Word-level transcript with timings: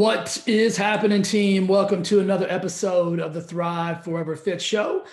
What 0.00 0.42
is 0.46 0.78
happening, 0.78 1.20
team? 1.20 1.68
Welcome 1.68 2.02
to 2.04 2.20
another 2.20 2.46
episode 2.48 3.20
of 3.20 3.34
the 3.34 3.42
Thrive 3.42 4.02
Forever 4.02 4.34
Fit 4.34 4.62
Show. 4.62 5.04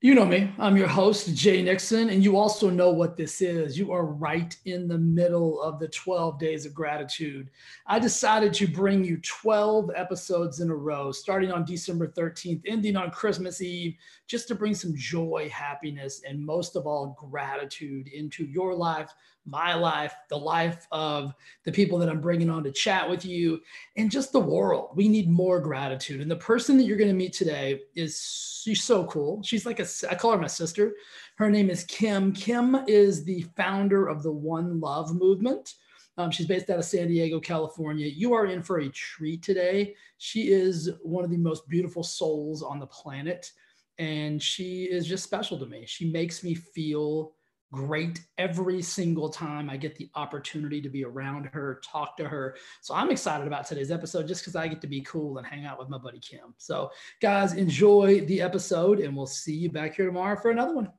You 0.00 0.14
know 0.14 0.24
me, 0.24 0.54
I'm 0.58 0.78
your 0.78 0.88
host, 0.88 1.34
Jay 1.34 1.60
Nixon, 1.60 2.08
and 2.08 2.24
you 2.24 2.38
also 2.38 2.70
know 2.70 2.88
what 2.88 3.18
this 3.18 3.42
is. 3.42 3.78
You 3.78 3.92
are 3.92 4.06
right 4.06 4.56
in 4.64 4.88
the 4.88 4.96
middle 4.96 5.60
of 5.60 5.78
the 5.78 5.88
12 5.88 6.38
days 6.38 6.64
of 6.64 6.72
gratitude. 6.72 7.50
I 7.86 7.98
decided 7.98 8.54
to 8.54 8.66
bring 8.66 9.04
you 9.04 9.18
12 9.18 9.90
episodes 9.94 10.60
in 10.60 10.70
a 10.70 10.74
row, 10.74 11.12
starting 11.12 11.52
on 11.52 11.66
December 11.66 12.08
13th, 12.08 12.62
ending 12.66 12.96
on 12.96 13.10
Christmas 13.10 13.60
Eve, 13.60 13.96
just 14.26 14.48
to 14.48 14.54
bring 14.54 14.74
some 14.74 14.94
joy, 14.96 15.50
happiness, 15.52 16.22
and 16.26 16.42
most 16.42 16.74
of 16.74 16.86
all, 16.86 17.14
gratitude 17.20 18.08
into 18.08 18.46
your 18.46 18.74
life 18.74 19.12
my 19.50 19.74
life, 19.74 20.14
the 20.28 20.38
life 20.38 20.86
of 20.92 21.34
the 21.64 21.72
people 21.72 21.98
that 21.98 22.08
I'm 22.08 22.20
bringing 22.20 22.48
on 22.48 22.64
to 22.64 22.72
chat 22.72 23.08
with 23.08 23.24
you, 23.24 23.60
and 23.96 24.10
just 24.10 24.32
the 24.32 24.40
world. 24.40 24.90
We 24.94 25.08
need 25.08 25.28
more 25.28 25.60
gratitude. 25.60 26.20
And 26.20 26.30
the 26.30 26.36
person 26.36 26.76
that 26.76 26.84
you're 26.84 26.96
going 26.96 27.10
to 27.10 27.14
meet 27.14 27.32
today 27.32 27.80
is 27.94 28.62
she's 28.64 28.84
so 28.84 29.04
cool. 29.06 29.42
She's 29.42 29.66
like 29.66 29.80
a 29.80 29.86
I 30.08 30.14
call 30.14 30.32
her 30.32 30.38
my 30.38 30.46
sister. 30.46 30.94
Her 31.36 31.50
name 31.50 31.68
is 31.68 31.84
Kim. 31.84 32.32
Kim 32.32 32.76
is 32.86 33.24
the 33.24 33.42
founder 33.56 34.06
of 34.06 34.22
the 34.22 34.32
One 34.32 34.80
Love 34.80 35.14
movement. 35.14 35.74
Um, 36.16 36.30
she's 36.30 36.46
based 36.46 36.68
out 36.68 36.78
of 36.78 36.84
San 36.84 37.08
Diego, 37.08 37.40
California. 37.40 38.06
You 38.06 38.34
are 38.34 38.46
in 38.46 38.62
for 38.62 38.80
a 38.80 38.88
treat 38.90 39.42
today. 39.42 39.94
She 40.18 40.52
is 40.52 40.90
one 41.02 41.24
of 41.24 41.30
the 41.30 41.38
most 41.38 41.66
beautiful 41.68 42.02
souls 42.02 42.62
on 42.62 42.78
the 42.78 42.86
planet. 42.86 43.50
And 43.98 44.42
she 44.42 44.84
is 44.84 45.06
just 45.06 45.24
special 45.24 45.58
to 45.58 45.66
me. 45.66 45.84
She 45.86 46.10
makes 46.10 46.42
me 46.44 46.54
feel 46.54 47.32
great 47.72 48.20
every 48.38 48.82
single 48.82 49.28
time 49.28 49.70
I 49.70 49.76
get 49.76 49.96
the 49.96 50.10
opportunity 50.14 50.80
to 50.80 50.88
be 50.88 51.04
around 51.04 51.46
her, 51.52 51.80
talk 51.84 52.16
to 52.16 52.28
her. 52.28 52.56
So 52.80 52.94
I'm 52.94 53.10
excited 53.10 53.46
about 53.46 53.66
today's 53.66 53.90
episode 53.90 54.26
just 54.26 54.42
because 54.42 54.56
I 54.56 54.68
get 54.68 54.80
to 54.80 54.86
be 54.86 55.02
cool 55.02 55.38
and 55.38 55.46
hang 55.46 55.66
out 55.66 55.78
with 55.78 55.88
my 55.88 55.98
buddy 55.98 56.18
Kim. 56.18 56.54
So, 56.58 56.90
guys, 57.20 57.54
enjoy 57.54 58.22
the 58.22 58.40
episode 58.40 59.00
and 59.00 59.16
we'll 59.16 59.26
see 59.26 59.54
you 59.54 59.70
back 59.70 59.94
here 59.94 60.06
tomorrow 60.06 60.40
for 60.40 60.50
another 60.50 60.74
one. 60.74 60.90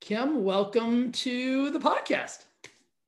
Kim, 0.00 0.44
welcome 0.44 1.12
to 1.12 1.70
the 1.70 1.78
podcast. 1.78 2.44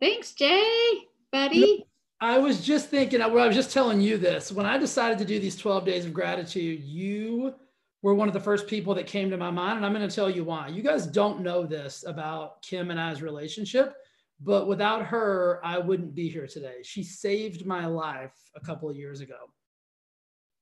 Thanks, 0.01 0.33
Jay, 0.33 0.95
buddy. 1.31 1.87
I 2.21 2.39
was 2.39 2.65
just 2.65 2.89
thinking, 2.89 3.23
I 3.23 3.27
was 3.27 3.55
just 3.55 3.73
telling 3.73 4.01
you 4.01 4.19
this. 4.19 4.53
When 4.53 4.67
I 4.67 4.79
decided 4.79 5.19
to 5.19 5.25
do 5.25 5.41
these 5.41 5.57
12 5.57 5.85
days 5.85 6.05
of 6.05 6.13
gratitude, 6.13 6.81
you 6.81 7.55
were 8.03 8.15
one 8.15 8.29
of 8.29 8.35
the 8.35 8.41
first 8.41 8.67
people 8.67 8.95
that 8.95 9.07
came 9.07 9.31
to 9.31 9.37
my 9.37 9.51
mind. 9.51 9.77
And 9.77 9.87
I'm 9.87 9.95
going 9.95 10.07
to 10.07 10.15
tell 10.15 10.29
you 10.29 10.45
why. 10.45 10.69
You 10.69 10.83
guys 10.83 11.07
don't 11.07 11.41
know 11.41 11.65
this 11.65 12.05
about 12.07 12.61
Kim 12.63 12.91
and 12.91 13.01
I's 13.01 13.23
relationship, 13.23 13.95
but 14.41 14.67
without 14.67 15.07
her, 15.07 15.61
I 15.65 15.79
wouldn't 15.79 16.15
be 16.15 16.29
here 16.29 16.47
today. 16.47 16.79
She 16.83 17.05
saved 17.05 17.65
my 17.65 17.87
life 17.87 18.35
a 18.57 18.61
couple 18.61 18.91
of 18.91 18.97
years 18.97 19.21
ago. 19.21 19.37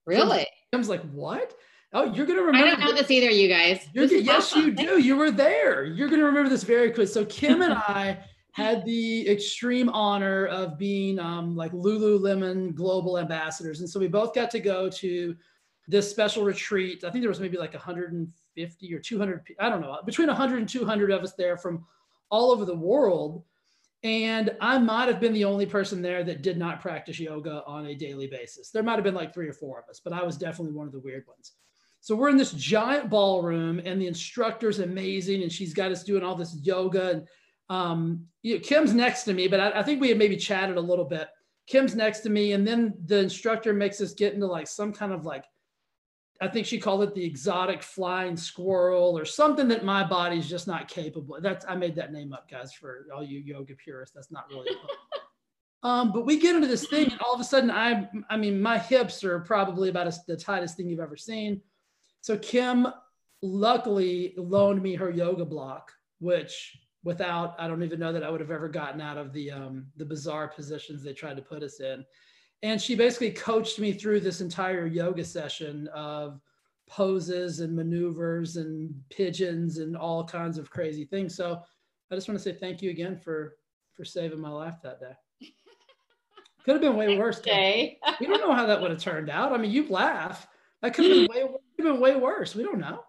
Really? 0.07 0.47
Kim's 0.73 0.89
like, 0.89 1.03
what? 1.13 1.55
Oh, 1.93 2.05
you're 2.05 2.27
going 2.27 2.39
to 2.39 2.45
remember. 2.45 2.69
I 2.69 2.71
don't 2.71 2.81
know 2.81 2.93
this 2.93 3.11
either, 3.11 3.31
you 3.31 3.49
guys. 3.49 3.89
yes, 3.95 4.55
you 4.55 4.71
do. 4.71 5.01
You 5.01 5.17
were 5.17 5.31
there. 5.31 5.85
You're 5.85 6.09
going 6.09 6.21
to 6.21 6.27
remember 6.27 6.49
this 6.49 6.63
very 6.63 6.91
quick. 6.91 7.09
So 7.09 7.25
Kim 7.25 7.63
and 7.63 7.73
I 7.89 8.19
had 8.53 8.85
the 8.85 9.29
extreme 9.29 9.89
honor 9.89 10.47
of 10.47 10.79
being 10.79 11.19
um, 11.19 11.57
like 11.57 11.73
Lululemon 11.73 12.75
global 12.75 13.19
ambassadors. 13.19 13.81
And 13.81 13.89
so 13.89 13.99
we 13.99 14.09
both 14.09 14.35
got 14.35 14.51
to 14.51 14.61
go 14.61 14.89
to 14.91 15.37
this 15.91 16.11
special 16.11 16.45
retreat. 16.45 17.05
I 17.05 17.11
think 17.11 17.23
there 17.23 17.29
was 17.29 17.41
maybe 17.41 17.59
like 17.59 17.75
150 17.75 18.95
or 18.95 18.99
200, 18.99 19.43
I 19.59 19.69
don't 19.69 19.81
know, 19.81 19.99
between 20.07 20.29
100 20.29 20.59
and 20.59 20.69
200 20.69 21.11
of 21.11 21.23
us 21.23 21.35
there 21.35 21.57
from 21.57 21.85
all 22.31 22.53
over 22.53 22.65
the 22.65 22.77
world. 22.77 23.45
And 24.03 24.57
I 24.61 24.79
might 24.79 25.09
have 25.09 25.21
been 25.21 25.35
the 25.35 25.45
only 25.45 25.67
person 25.67 26.01
there 26.01 26.25
that 26.25 26.43
did 26.43 26.57
not 26.57 26.81
practice 26.81 27.19
yoga 27.19 27.63
on 27.67 27.87
a 27.87 27.95
daily 27.95 28.29
basis. 28.29 28.71
There 28.71 28.83
might 28.83 28.95
have 28.95 29.05
been 29.05 29.15
like 29.15 29.35
three 29.35 29.49
or 29.49 29.53
four 29.53 29.79
of 29.79 29.89
us, 29.91 30.01
but 30.03 30.15
I 30.15 30.23
was 30.23 30.39
definitely 30.39 30.73
one 30.73 30.87
of 30.87 30.93
the 30.93 31.01
weird 31.01 31.27
ones. 31.27 31.53
So 32.01 32.17
we're 32.17 32.31
in 32.31 32.39
this 32.39 32.53
giant 32.53 33.11
ballroom, 33.11 33.79
and 33.85 34.01
the 34.01 34.07
instructor's 34.07 34.79
amazing, 34.79 35.43
and 35.43 35.53
she's 35.53 35.75
got 35.75 35.93
us 35.93 36.03
doing 36.03 36.23
all 36.23 36.35
this 36.35 36.57
yoga. 36.63 37.11
And 37.11 37.29
um, 37.69 38.27
you 38.43 38.55
know, 38.55 38.61
Kim's 38.61 38.95
next 38.95 39.25
to 39.25 39.35
me, 39.35 39.49
but 39.49 39.61
I, 39.61 39.81
I 39.81 39.83
think 39.83 40.01
we 40.01 40.09
had 40.09 40.17
maybe 40.17 40.37
chatted 40.39 40.79
a 40.79 40.81
little 40.81 41.05
bit. 41.05 41.29
Kim's 41.67 41.95
next 41.95 42.21
to 42.21 42.31
me, 42.31 42.53
and 42.53 42.67
then 42.67 42.95
the 43.05 43.19
instructor 43.19 43.75
makes 43.75 44.01
us 44.01 44.15
get 44.15 44.33
into 44.33 44.47
like 44.47 44.67
some 44.67 44.95
kind 44.95 45.13
of 45.13 45.27
like 45.27 45.45
I 46.41 46.49
think 46.49 46.67
she 46.67 46.79
called 46.79 47.03
it 47.03 47.15
the 47.15 47.25
exotic 47.25 47.83
flying 47.83 48.37
squirrel 48.37 49.19
or 49.19 49.27
something 49.27 49.69
that 49.69 49.85
my 49.85 50.03
body's 50.03 50.49
just 50.49 50.67
not 50.67 50.89
capable. 50.89 51.39
That's 51.41 51.67
I 51.69 51.75
made 51.75 51.95
that 51.97 52.13
name 52.13 52.33
up, 52.33 52.51
guys, 52.51 52.73
for 52.73 53.07
all 53.15 53.23
you 53.23 53.41
yoga 53.41 53.75
purists. 53.75 54.15
That's 54.15 54.31
not 54.31 54.49
really. 54.49 54.71
um, 55.83 56.13
but 56.13 56.25
we 56.25 56.39
get 56.39 56.55
into 56.57 56.67
this 56.67 56.87
thing, 56.89 57.11
and 57.13 57.21
all 57.21 57.35
of 57.35 57.41
a 57.41 57.45
sudden, 57.45 57.71
I 57.71 58.09
I 58.31 58.39
mean, 58.39 58.61
my 58.61 58.79
hips 58.79 59.23
are 59.23 59.41
probably 59.41 59.91
about 59.91 60.13
the 60.27 60.37
tightest 60.37 60.77
thing 60.77 60.89
you've 60.89 61.01
ever 61.01 61.17
seen. 61.17 61.61
So 62.23 62.39
Kim, 62.39 62.87
luckily, 63.43 64.35
loaned 64.39 64.83
me 64.83 64.95
her 64.95 65.11
yoga 65.11 65.45
block, 65.45 65.93
which 66.21 66.79
without 67.05 67.55
I 67.59 67.69
don't 67.69 67.83
even 67.83 68.01
know 68.01 68.15
that 68.15 68.25
I 68.25 68.31
would 68.31 68.41
have 68.41 68.51
ever 68.51 68.69
gotten 68.69 69.03
out 69.03 69.19
of 69.19 69.35
the 69.35 69.51
um, 69.51 69.89
the 69.99 70.07
bizarre 70.07 70.49
positions 70.49 71.03
they 71.03 71.13
tried 71.13 71.37
to 71.37 71.43
put 71.43 71.63
us 71.63 71.81
in 71.81 72.03
and 72.63 72.81
she 72.81 72.95
basically 72.95 73.31
coached 73.31 73.79
me 73.79 73.93
through 73.93 74.21
this 74.21 74.41
entire 74.41 74.87
yoga 74.87 75.25
session 75.25 75.89
of 75.89 76.41
poses 76.89 77.61
and 77.61 77.75
maneuvers 77.75 78.57
and 78.57 78.93
pigeons 79.11 79.79
and 79.79 79.97
all 79.97 80.25
kinds 80.25 80.59
of 80.59 80.71
crazy 80.71 81.05
things. 81.05 81.35
So 81.35 81.63
i 82.11 82.17
just 82.17 82.29
want 82.29 82.39
to 82.39 82.43
say 82.43 82.53
thank 82.53 82.83
you 82.83 82.91
again 82.91 83.17
for 83.17 83.57
for 83.93 84.05
saving 84.05 84.41
my 84.41 84.51
life 84.51 84.77
that 84.83 85.01
day. 85.01 85.13
Could 86.65 86.73
have 86.73 86.83
been 86.83 86.97
way 86.97 87.17
worse 87.17 87.41
day. 87.41 87.99
We 88.19 88.27
don't 88.27 88.41
know 88.41 88.55
how 88.55 88.67
that 88.67 88.81
would 88.81 88.91
have 88.91 89.01
turned 89.01 89.31
out. 89.31 89.53
I 89.53 89.59
mean 89.59 89.71
you 89.71 89.89
laugh 89.89 90.47
that 90.83 90.95
could 90.95 91.05
have 91.05 91.29
been 91.29 91.49
way, 91.49 91.55
been 91.77 92.01
way 92.01 92.17
worse. 92.17 92.55
We 92.55 92.63
don't 92.63 92.79
know 92.79 93.01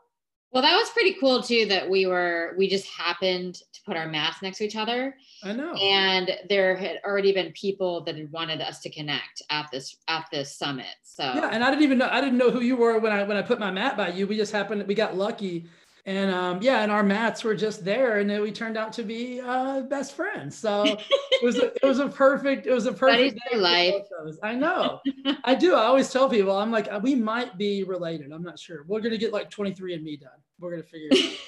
well, 0.52 0.64
that 0.64 0.76
was 0.76 0.90
pretty 0.90 1.16
cool 1.20 1.42
too. 1.42 1.66
That 1.66 1.90
we 1.90 2.06
were 2.06 2.54
we 2.58 2.70
just 2.70 2.86
happened 2.88 3.56
to 3.56 3.80
put 3.86 3.96
our 3.96 4.08
masks 4.08 4.42
next 4.42 4.58
to 4.58 4.66
each 4.66 4.76
other. 4.76 5.16
I 5.44 5.54
know. 5.54 5.74
And 5.76 6.32
there 6.50 6.76
had 6.76 7.00
already 7.06 7.32
been 7.32 7.52
people 7.54 8.04
that 8.04 8.18
had 8.18 8.32
wanted 8.32 8.62
us 8.62 8.82
to 8.82 8.90
connect 8.90 9.42
at 9.50 9.70
this 9.72 9.98
at 10.08 10.26
this 10.32 10.58
summit. 10.58 10.96
So 11.04 11.24
yeah, 11.24 11.50
and 11.52 11.64
I 11.64 11.70
didn't 11.70 11.84
even 11.84 11.98
know 11.98 12.10
I 12.12 12.20
didn't 12.20 12.38
know 12.38 12.52
who 12.52 12.62
you 12.62 12.76
were 12.76 13.00
when 13.00 13.12
I 13.12 13.24
when 13.24 13.38
I 13.38 13.42
put 13.42 13.60
my 13.60 13.72
mat 13.72 13.96
by 13.96 14.10
you. 14.10 14.28
We 14.28 14.36
just 14.36 14.52
happened 14.52 14.86
we 14.88 14.96
got 14.96 15.16
lucky 15.16 15.68
and 16.06 16.32
um, 16.32 16.60
yeah, 16.62 16.82
and 16.82 16.92
our 16.92 17.04
mats 17.04 17.44
were 17.44 17.56
just 17.56 17.86
there, 17.86 18.20
and 18.20 18.30
then 18.30 18.42
we 18.42 18.52
turned 18.52 18.76
out 18.76 18.92
to 18.94 19.04
be 19.04 19.40
uh, 19.40 19.82
best 19.82 20.16
friends. 20.16 20.58
So 20.58 20.84
it 20.86 21.44
was 21.44 21.58
a, 21.58 21.74
it 21.76 21.84
was 21.84 22.00
a 22.00 22.10
perfect 22.10 22.66
it 22.66 22.74
was 22.74 22.88
a 22.88 22.94
perfect 22.94 23.40
day 23.52 23.58
life. 23.58 23.94
I 24.42 24.56
know, 24.56 25.00
I 25.44 25.54
do. 25.54 25.76
I 25.76 25.84
always 25.84 26.12
tell 26.12 26.28
people 26.28 26.58
I'm 26.58 26.72
like 26.72 26.90
we 27.04 27.14
might 27.14 27.58
be 27.58 27.84
related. 27.84 28.32
I'm 28.32 28.42
not 28.42 28.58
sure. 28.58 28.84
We're 28.88 29.02
gonna 29.02 29.18
get 29.18 29.32
like 29.32 29.52
23 29.52 29.94
and 29.94 30.04
me 30.04 30.18
done. 30.18 30.30
We're 30.62 30.72
gonna 30.72 30.84
figure 30.84 31.10
it 31.12 31.40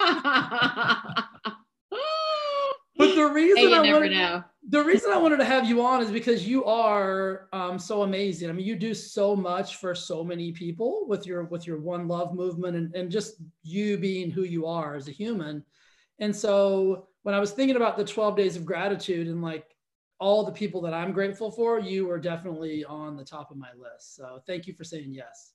out. 0.00 1.24
but 2.96 3.14
the 3.14 3.26
reason 3.26 3.74
I 3.74 3.92
wanted, 3.92 4.12
know. 4.12 4.44
the 4.68 4.82
reason 4.82 5.12
I 5.12 5.18
wanted 5.18 5.38
to 5.38 5.44
have 5.44 5.68
you 5.68 5.84
on 5.84 6.02
is 6.02 6.10
because 6.10 6.46
you 6.46 6.64
are 6.64 7.48
um, 7.52 7.78
so 7.78 8.02
amazing. 8.02 8.48
I 8.48 8.52
mean, 8.52 8.66
you 8.66 8.76
do 8.76 8.94
so 8.94 9.34
much 9.34 9.76
for 9.76 9.94
so 9.94 10.22
many 10.22 10.52
people 10.52 11.06
with 11.08 11.26
your 11.26 11.44
with 11.44 11.66
your 11.66 11.80
one 11.80 12.06
love 12.06 12.32
movement 12.34 12.76
and, 12.76 12.94
and 12.94 13.10
just 13.10 13.34
you 13.62 13.98
being 13.98 14.30
who 14.30 14.44
you 14.44 14.66
are 14.66 14.94
as 14.94 15.08
a 15.08 15.12
human. 15.12 15.64
And 16.20 16.34
so 16.34 17.08
when 17.22 17.34
I 17.34 17.40
was 17.40 17.50
thinking 17.50 17.76
about 17.76 17.96
the 17.96 18.04
12 18.04 18.36
days 18.36 18.56
of 18.56 18.64
gratitude 18.64 19.26
and 19.26 19.42
like 19.42 19.74
all 20.20 20.44
the 20.44 20.52
people 20.52 20.82
that 20.82 20.94
I'm 20.94 21.12
grateful 21.12 21.50
for, 21.50 21.80
you 21.80 22.06
were 22.06 22.18
definitely 22.18 22.84
on 22.84 23.16
the 23.16 23.24
top 23.24 23.50
of 23.50 23.56
my 23.56 23.70
list. 23.76 24.14
So 24.16 24.40
thank 24.46 24.66
you 24.66 24.74
for 24.74 24.84
saying 24.84 25.12
yes. 25.12 25.52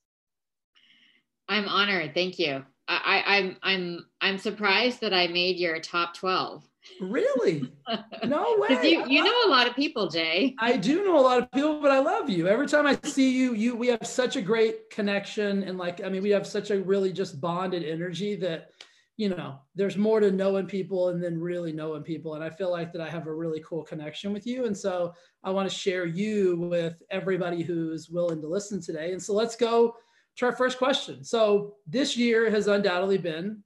I'm 1.48 1.68
honored. 1.68 2.14
Thank 2.14 2.38
you. 2.38 2.64
I, 2.88 3.22
I, 3.26 3.36
I'm 3.36 3.56
I'm 3.62 4.06
I'm 4.20 4.38
surprised 4.38 5.00
that 5.00 5.12
I 5.12 5.26
made 5.26 5.56
your 5.56 5.80
top 5.80 6.14
12. 6.14 6.64
Really? 7.00 7.72
No 8.24 8.56
way. 8.58 8.80
You, 8.82 9.06
you 9.08 9.22
know 9.22 9.46
a 9.46 9.50
lot 9.50 9.68
of 9.68 9.76
people, 9.76 10.08
Jay. 10.08 10.56
I 10.58 10.76
do 10.76 11.04
know 11.04 11.18
a 11.18 11.20
lot 11.20 11.38
of 11.38 11.50
people, 11.52 11.80
but 11.80 11.92
I 11.92 12.00
love 12.00 12.28
you. 12.28 12.48
Every 12.48 12.66
time 12.66 12.86
I 12.86 12.98
see 13.04 13.30
you, 13.30 13.54
you 13.54 13.76
we 13.76 13.86
have 13.88 14.04
such 14.04 14.34
a 14.34 14.42
great 14.42 14.90
connection. 14.90 15.62
And 15.62 15.78
like, 15.78 16.02
I 16.02 16.08
mean, 16.08 16.22
we 16.22 16.30
have 16.30 16.46
such 16.46 16.70
a 16.70 16.80
really 16.80 17.12
just 17.12 17.40
bonded 17.40 17.84
energy 17.84 18.34
that, 18.36 18.70
you 19.16 19.28
know, 19.28 19.60
there's 19.76 19.96
more 19.96 20.18
to 20.18 20.32
knowing 20.32 20.66
people 20.66 21.10
and 21.10 21.22
then 21.22 21.38
really 21.38 21.72
knowing 21.72 22.02
people. 22.02 22.34
And 22.34 22.42
I 22.42 22.50
feel 22.50 22.70
like 22.72 22.92
that 22.92 23.00
I 23.00 23.08
have 23.08 23.28
a 23.28 23.34
really 23.34 23.62
cool 23.64 23.84
connection 23.84 24.32
with 24.32 24.44
you. 24.44 24.64
And 24.64 24.76
so 24.76 25.14
I 25.44 25.50
want 25.50 25.68
to 25.70 25.74
share 25.74 26.06
you 26.06 26.58
with 26.58 27.00
everybody 27.10 27.62
who's 27.62 28.08
willing 28.08 28.40
to 28.40 28.48
listen 28.48 28.82
today. 28.82 29.12
And 29.12 29.22
so 29.22 29.34
let's 29.34 29.54
go 29.54 29.94
to 30.36 30.46
our 30.46 30.52
first 30.52 30.78
question. 30.78 31.24
So 31.24 31.76
this 31.86 32.16
year 32.16 32.50
has 32.50 32.66
undoubtedly 32.68 33.18
been 33.18 33.62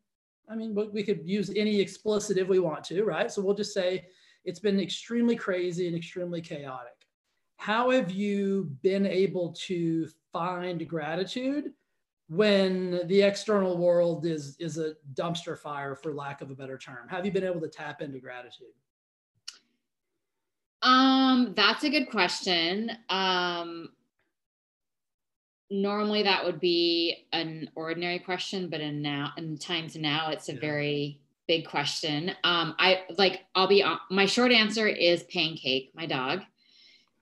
I 0.50 0.56
mean, 0.56 0.74
we 0.92 1.04
could 1.04 1.20
use 1.24 1.52
any 1.54 1.80
explicit 1.80 2.36
if 2.36 2.48
we 2.48 2.58
want 2.58 2.82
to, 2.84 3.04
right? 3.04 3.30
So 3.30 3.40
we'll 3.40 3.54
just 3.54 3.72
say 3.72 4.06
it's 4.44 4.58
been 4.58 4.80
extremely 4.80 5.36
crazy 5.36 5.86
and 5.86 5.96
extremely 5.96 6.40
chaotic. 6.40 7.06
How 7.56 7.90
have 7.90 8.10
you 8.10 8.76
been 8.82 9.06
able 9.06 9.52
to 9.66 10.08
find 10.32 10.88
gratitude 10.88 11.72
when 12.28 13.06
the 13.06 13.22
external 13.22 13.78
world 13.78 14.26
is 14.26 14.56
is 14.58 14.78
a 14.78 14.94
dumpster 15.14 15.56
fire, 15.56 15.94
for 15.94 16.14
lack 16.14 16.40
of 16.40 16.50
a 16.50 16.54
better 16.54 16.78
term? 16.78 17.08
Have 17.08 17.24
you 17.24 17.30
been 17.30 17.44
able 17.44 17.60
to 17.60 17.68
tap 17.68 18.02
into 18.02 18.18
gratitude? 18.18 18.74
Um, 20.82 21.52
that's 21.54 21.84
a 21.84 21.90
good 21.90 22.10
question. 22.10 22.90
Um, 23.08 23.90
normally 25.70 26.22
that 26.24 26.44
would 26.44 26.60
be 26.60 27.26
an 27.32 27.70
ordinary 27.74 28.18
question, 28.18 28.68
but 28.68 28.80
in 28.80 29.02
now 29.02 29.32
in 29.36 29.56
times 29.56 29.96
now 29.96 30.30
it's 30.30 30.48
a 30.48 30.54
yeah. 30.54 30.60
very 30.60 31.20
big 31.46 31.66
question. 31.66 32.30
Um, 32.44 32.74
I 32.78 33.02
like 33.16 33.44
I'll 33.54 33.68
be 33.68 33.84
my 34.10 34.26
short 34.26 34.52
answer 34.52 34.86
is 34.86 35.22
pancake, 35.24 35.92
my 35.94 36.06
dog. 36.06 36.42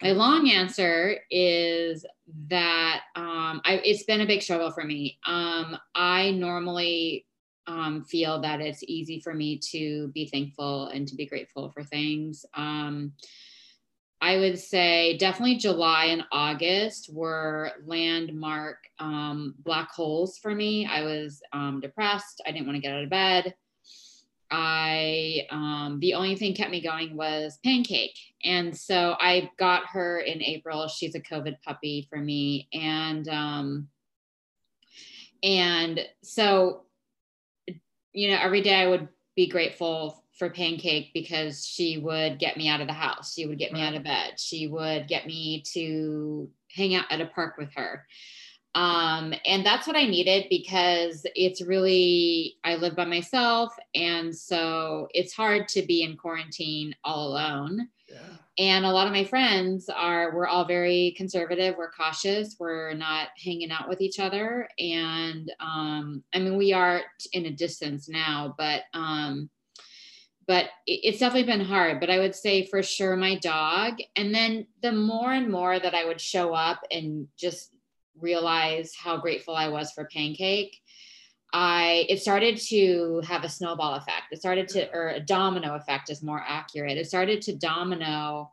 My 0.03 0.13
long 0.13 0.49
answer 0.49 1.19
is 1.29 2.07
that 2.49 3.01
um, 3.17 3.61
I, 3.65 3.81
it's 3.85 4.05
been 4.05 4.21
a 4.21 4.27
big 4.27 4.43
struggle 4.43 4.71
for 4.71 4.85
me. 4.85 5.19
Um, 5.27 5.77
I 5.93 6.31
normally 6.31 7.27
um, 7.67 8.05
feel 8.05 8.41
that 8.43 8.61
it's 8.61 8.85
easy 8.85 9.19
for 9.21 9.35
me 9.35 9.59
to 9.71 10.09
be 10.09 10.27
thankful 10.27 10.87
and 10.87 11.09
to 11.09 11.17
be 11.17 11.27
grateful 11.27 11.71
for 11.71 11.83
things. 11.83 12.47
Um, 12.55 13.13
I 14.21 14.37
would 14.39 14.59
say 14.59 15.17
definitely 15.17 15.57
July 15.57 16.07
and 16.07 16.25
August 16.33 17.13
were 17.13 17.73
landmark 17.85 18.79
um, 18.99 19.55
black 19.61 19.91
holes 19.93 20.39
for 20.39 20.55
me. 20.55 20.87
I 20.87 21.03
was 21.03 21.41
um, 21.53 21.81
depressed. 21.81 22.43
I 22.47 22.51
didn't 22.51 22.67
want 22.67 22.77
to 22.77 22.83
get 22.83 22.95
out 22.95 23.05
of 23.05 23.11
bed. 23.11 23.55
I, 24.51 25.47
um, 25.51 25.99
the 26.01 26.15
only 26.15 26.35
thing 26.35 26.55
kept 26.55 26.71
me 26.71 26.81
going 26.81 27.17
was 27.17 27.59
Pancake. 27.65 28.19
And 28.45 28.77
so 28.77 29.15
I 29.21 29.51
got 29.59 29.87
her 29.93 30.19
in 30.19 30.43
April. 30.43 30.89
She's 30.89 31.15
a 31.15 31.21
COVID 31.21 31.61
puppy 31.63 32.07
for 32.09 32.19
me. 32.19 32.69
And, 32.73 33.29
um, 33.29 33.89
and 35.43 36.01
so, 36.23 36.87
you 38.13 38.31
know, 38.31 38.39
every 38.41 38.63
day 38.63 38.75
I 38.75 38.89
would 38.89 39.09
be 39.37 39.47
grateful 39.47 40.25
for 40.39 40.51
Pancake 40.51 41.11
because 41.13 41.67
she 41.67 41.99
would 41.99 42.39
get 42.39 42.57
me 42.57 42.69
out 42.69 42.81
of 42.81 42.87
the 42.87 42.93
house. 42.93 43.35
She 43.35 43.47
would 43.47 43.59
get 43.59 43.73
me 43.73 43.83
out 43.83 43.95
of 43.95 44.05
bed. 44.05 44.39
She 44.39 44.69
would 44.69 45.09
get 45.09 45.27
me 45.27 45.63
to 45.75 46.49
hang 46.71 46.95
out 46.95 47.07
at 47.11 47.21
a 47.21 47.27
park 47.27 47.57
with 47.59 47.75
her. 47.75 48.07
Um, 48.75 49.35
and 49.45 49.67
that's 49.67 49.87
what 49.87 49.97
I 49.97 50.05
needed 50.05 50.47
because 50.51 51.27
it's 51.35 51.61
really, 51.61 52.57
I 52.63 52.77
live 52.77 52.95
by 52.95 53.07
myself. 53.07 53.75
And 53.95 54.35
so 54.35 55.09
it's 55.13 55.33
hard 55.33 55.67
to 55.69 55.83
be 55.83 56.03
in 56.03 56.17
quarantine 56.17 56.95
all 57.03 57.29
alone. 57.29 57.89
Yeah. 58.09 58.19
And 58.59 58.85
a 58.85 58.91
lot 58.91 59.07
of 59.07 59.13
my 59.13 59.25
friends 59.25 59.89
are, 59.89 60.35
we're 60.35 60.47
all 60.47 60.65
very 60.65 61.15
conservative. 61.17 61.75
We're 61.77 61.91
cautious. 61.91 62.57
We're 62.59 62.95
not 62.95 63.29
hanging 63.43 63.71
out 63.71 63.89
with 63.89 64.01
each 64.01 64.21
other. 64.21 64.69
And 64.79 65.51
um, 65.61 66.23
I 66.33 66.39
mean, 66.39 66.57
we 66.57 66.73
are 66.73 67.03
in 67.33 67.47
a 67.47 67.51
distance 67.51 68.09
now, 68.09 68.55
but 68.59 68.83
um, 68.95 69.49
but 70.49 70.71
it's 70.87 71.21
definitely 71.21 71.47
been 71.47 71.65
hard 71.65 72.01
but 72.01 72.11
i 72.11 72.19
would 72.19 72.35
say 72.35 72.67
for 72.67 72.83
sure 72.83 73.17
my 73.17 73.37
dog. 73.37 73.99
And 74.17 74.35
then 74.35 74.67
the 74.83 74.91
more 74.91 75.33
and 75.33 75.51
more 75.51 75.79
that 75.79 75.95
i 75.95 76.05
would 76.05 76.21
show 76.21 76.53
up 76.55 76.81
and 76.91 77.29
just 77.39 77.71
realize 78.19 78.93
how 78.97 79.19
grateful 79.19 79.55
i 79.55 79.69
was 79.69 79.93
for 79.93 80.07
pancake 80.07 80.77
i 81.53 82.07
it 82.09 82.21
started 82.21 82.57
to 82.57 83.23
have 83.27 83.45
a 83.45 83.49
snowball 83.49 83.95
effect. 83.95 84.33
It 84.33 84.39
started 84.39 84.69
to 84.69 84.91
or 84.93 85.11
a 85.11 85.21
domino 85.21 85.77
effect 85.77 86.11
is 86.11 86.23
more 86.23 86.45
accurate. 86.47 86.99
It 86.99 87.07
started 87.07 87.41
to 87.43 87.57
domino 87.57 88.53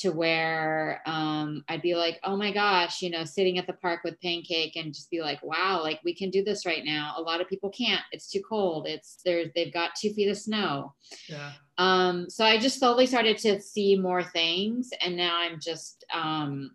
to 0.00 0.10
where 0.10 1.00
um, 1.06 1.64
I'd 1.68 1.82
be 1.82 1.94
like, 1.94 2.20
oh 2.24 2.36
my 2.36 2.52
gosh, 2.52 3.02
you 3.02 3.10
know, 3.10 3.24
sitting 3.24 3.58
at 3.58 3.66
the 3.66 3.72
park 3.72 4.00
with 4.04 4.20
Pancake 4.20 4.76
and 4.76 4.92
just 4.92 5.10
be 5.10 5.20
like, 5.20 5.42
wow, 5.42 5.82
like 5.82 6.00
we 6.04 6.14
can 6.14 6.30
do 6.30 6.44
this 6.44 6.66
right 6.66 6.84
now. 6.84 7.14
A 7.16 7.22
lot 7.22 7.40
of 7.40 7.48
people 7.48 7.70
can't. 7.70 8.02
It's 8.12 8.30
too 8.30 8.42
cold. 8.48 8.86
It's 8.86 9.18
there's 9.24 9.48
they've 9.54 9.72
got 9.72 9.94
two 9.94 10.12
feet 10.12 10.28
of 10.28 10.36
snow. 10.36 10.94
Yeah. 11.28 11.52
Um, 11.78 12.28
so 12.28 12.44
I 12.44 12.58
just 12.58 12.78
slowly 12.78 13.06
started 13.06 13.38
to 13.38 13.60
see 13.60 13.96
more 13.96 14.22
things, 14.22 14.90
and 15.00 15.16
now 15.16 15.38
I'm 15.38 15.60
just 15.60 16.04
um, 16.12 16.72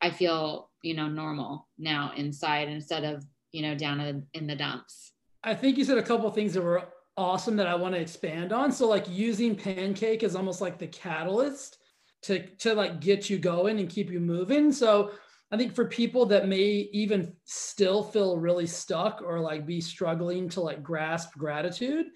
I 0.00 0.10
feel 0.10 0.70
you 0.82 0.94
know 0.94 1.08
normal 1.08 1.68
now 1.78 2.12
inside 2.16 2.68
instead 2.68 3.04
of 3.04 3.24
you 3.52 3.62
know 3.62 3.74
down 3.74 4.00
in, 4.00 4.26
in 4.34 4.46
the 4.46 4.56
dumps. 4.56 5.12
I 5.42 5.54
think 5.54 5.76
you 5.76 5.84
said 5.84 5.98
a 5.98 6.02
couple 6.02 6.30
things 6.30 6.54
that 6.54 6.62
were 6.62 6.88
awesome 7.16 7.56
that 7.56 7.66
I 7.66 7.74
want 7.74 7.94
to 7.94 8.00
expand 8.00 8.52
on. 8.52 8.72
So 8.72 8.88
like 8.88 9.08
using 9.08 9.54
Pancake 9.54 10.22
is 10.22 10.34
almost 10.34 10.60
like 10.60 10.78
the 10.78 10.86
catalyst 10.86 11.78
to 12.24 12.46
to 12.56 12.74
like 12.74 13.00
get 13.00 13.30
you 13.30 13.38
going 13.38 13.78
and 13.78 13.88
keep 13.88 14.10
you 14.10 14.20
moving. 14.20 14.72
So 14.72 15.12
I 15.50 15.56
think 15.56 15.74
for 15.74 15.84
people 15.84 16.26
that 16.26 16.48
may 16.48 16.88
even 16.92 17.32
still 17.44 18.02
feel 18.02 18.38
really 18.38 18.66
stuck 18.66 19.22
or 19.24 19.40
like 19.40 19.66
be 19.66 19.80
struggling 19.80 20.48
to 20.50 20.60
like 20.60 20.82
grasp 20.82 21.32
gratitude, 21.38 22.06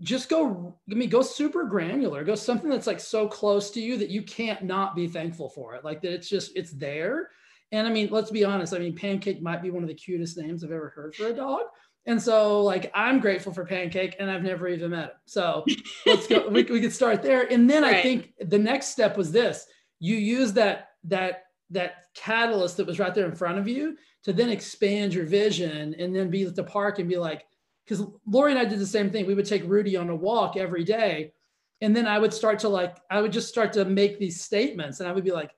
just 0.00 0.28
go, 0.28 0.78
I 0.90 0.94
mean, 0.94 1.08
go 1.08 1.22
super 1.22 1.64
granular, 1.64 2.22
go 2.22 2.36
something 2.36 2.70
that's 2.70 2.86
like 2.86 3.00
so 3.00 3.26
close 3.26 3.70
to 3.72 3.80
you 3.80 3.96
that 3.96 4.10
you 4.10 4.22
can't 4.22 4.62
not 4.62 4.94
be 4.94 5.08
thankful 5.08 5.48
for 5.48 5.74
it. 5.74 5.84
Like 5.84 6.02
that 6.02 6.12
it's 6.12 6.28
just, 6.28 6.52
it's 6.54 6.70
there. 6.70 7.30
And 7.72 7.86
I 7.86 7.90
mean, 7.90 8.08
let's 8.10 8.30
be 8.30 8.44
honest. 8.44 8.72
I 8.74 8.78
mean, 8.78 8.94
Pancake 8.94 9.42
might 9.42 9.62
be 9.62 9.70
one 9.70 9.82
of 9.82 9.88
the 9.88 9.94
cutest 9.94 10.38
names 10.38 10.62
I've 10.62 10.70
ever 10.70 10.90
heard 10.90 11.14
for 11.14 11.26
a 11.26 11.34
dog. 11.34 11.62
And 12.08 12.20
so, 12.20 12.62
like, 12.62 12.90
I'm 12.94 13.20
grateful 13.20 13.52
for 13.52 13.66
Pancake, 13.66 14.16
and 14.18 14.30
I've 14.30 14.42
never 14.42 14.66
even 14.66 14.92
met 14.92 15.04
him. 15.04 15.16
So 15.26 15.64
let's 16.06 16.26
go. 16.26 16.48
we, 16.48 16.62
we 16.64 16.80
could 16.80 16.92
start 16.92 17.22
there, 17.22 17.46
and 17.52 17.68
then 17.68 17.82
right. 17.82 17.96
I 17.96 18.02
think 18.02 18.32
the 18.40 18.58
next 18.58 18.86
step 18.88 19.18
was 19.18 19.30
this: 19.30 19.66
you 20.00 20.16
use 20.16 20.54
that 20.54 20.88
that 21.04 21.44
that 21.70 22.06
catalyst 22.14 22.78
that 22.78 22.86
was 22.86 22.98
right 22.98 23.14
there 23.14 23.26
in 23.26 23.34
front 23.34 23.58
of 23.58 23.68
you 23.68 23.94
to 24.22 24.32
then 24.32 24.48
expand 24.48 25.12
your 25.12 25.26
vision, 25.26 25.94
and 25.98 26.16
then 26.16 26.30
be 26.30 26.44
at 26.44 26.56
the 26.56 26.64
park 26.64 26.98
and 26.98 27.10
be 27.10 27.18
like, 27.18 27.44
because 27.84 28.02
Lori 28.26 28.52
and 28.52 28.58
I 28.58 28.64
did 28.64 28.78
the 28.78 28.86
same 28.86 29.10
thing. 29.10 29.26
We 29.26 29.34
would 29.34 29.44
take 29.44 29.64
Rudy 29.64 29.94
on 29.94 30.08
a 30.08 30.16
walk 30.16 30.56
every 30.56 30.84
day, 30.84 31.34
and 31.82 31.94
then 31.94 32.06
I 32.06 32.18
would 32.18 32.32
start 32.32 32.58
to 32.60 32.70
like, 32.70 32.96
I 33.10 33.20
would 33.20 33.32
just 33.32 33.48
start 33.48 33.74
to 33.74 33.84
make 33.84 34.18
these 34.18 34.40
statements, 34.40 35.00
and 35.00 35.08
I 35.10 35.12
would 35.12 35.24
be 35.24 35.32
like, 35.32 35.50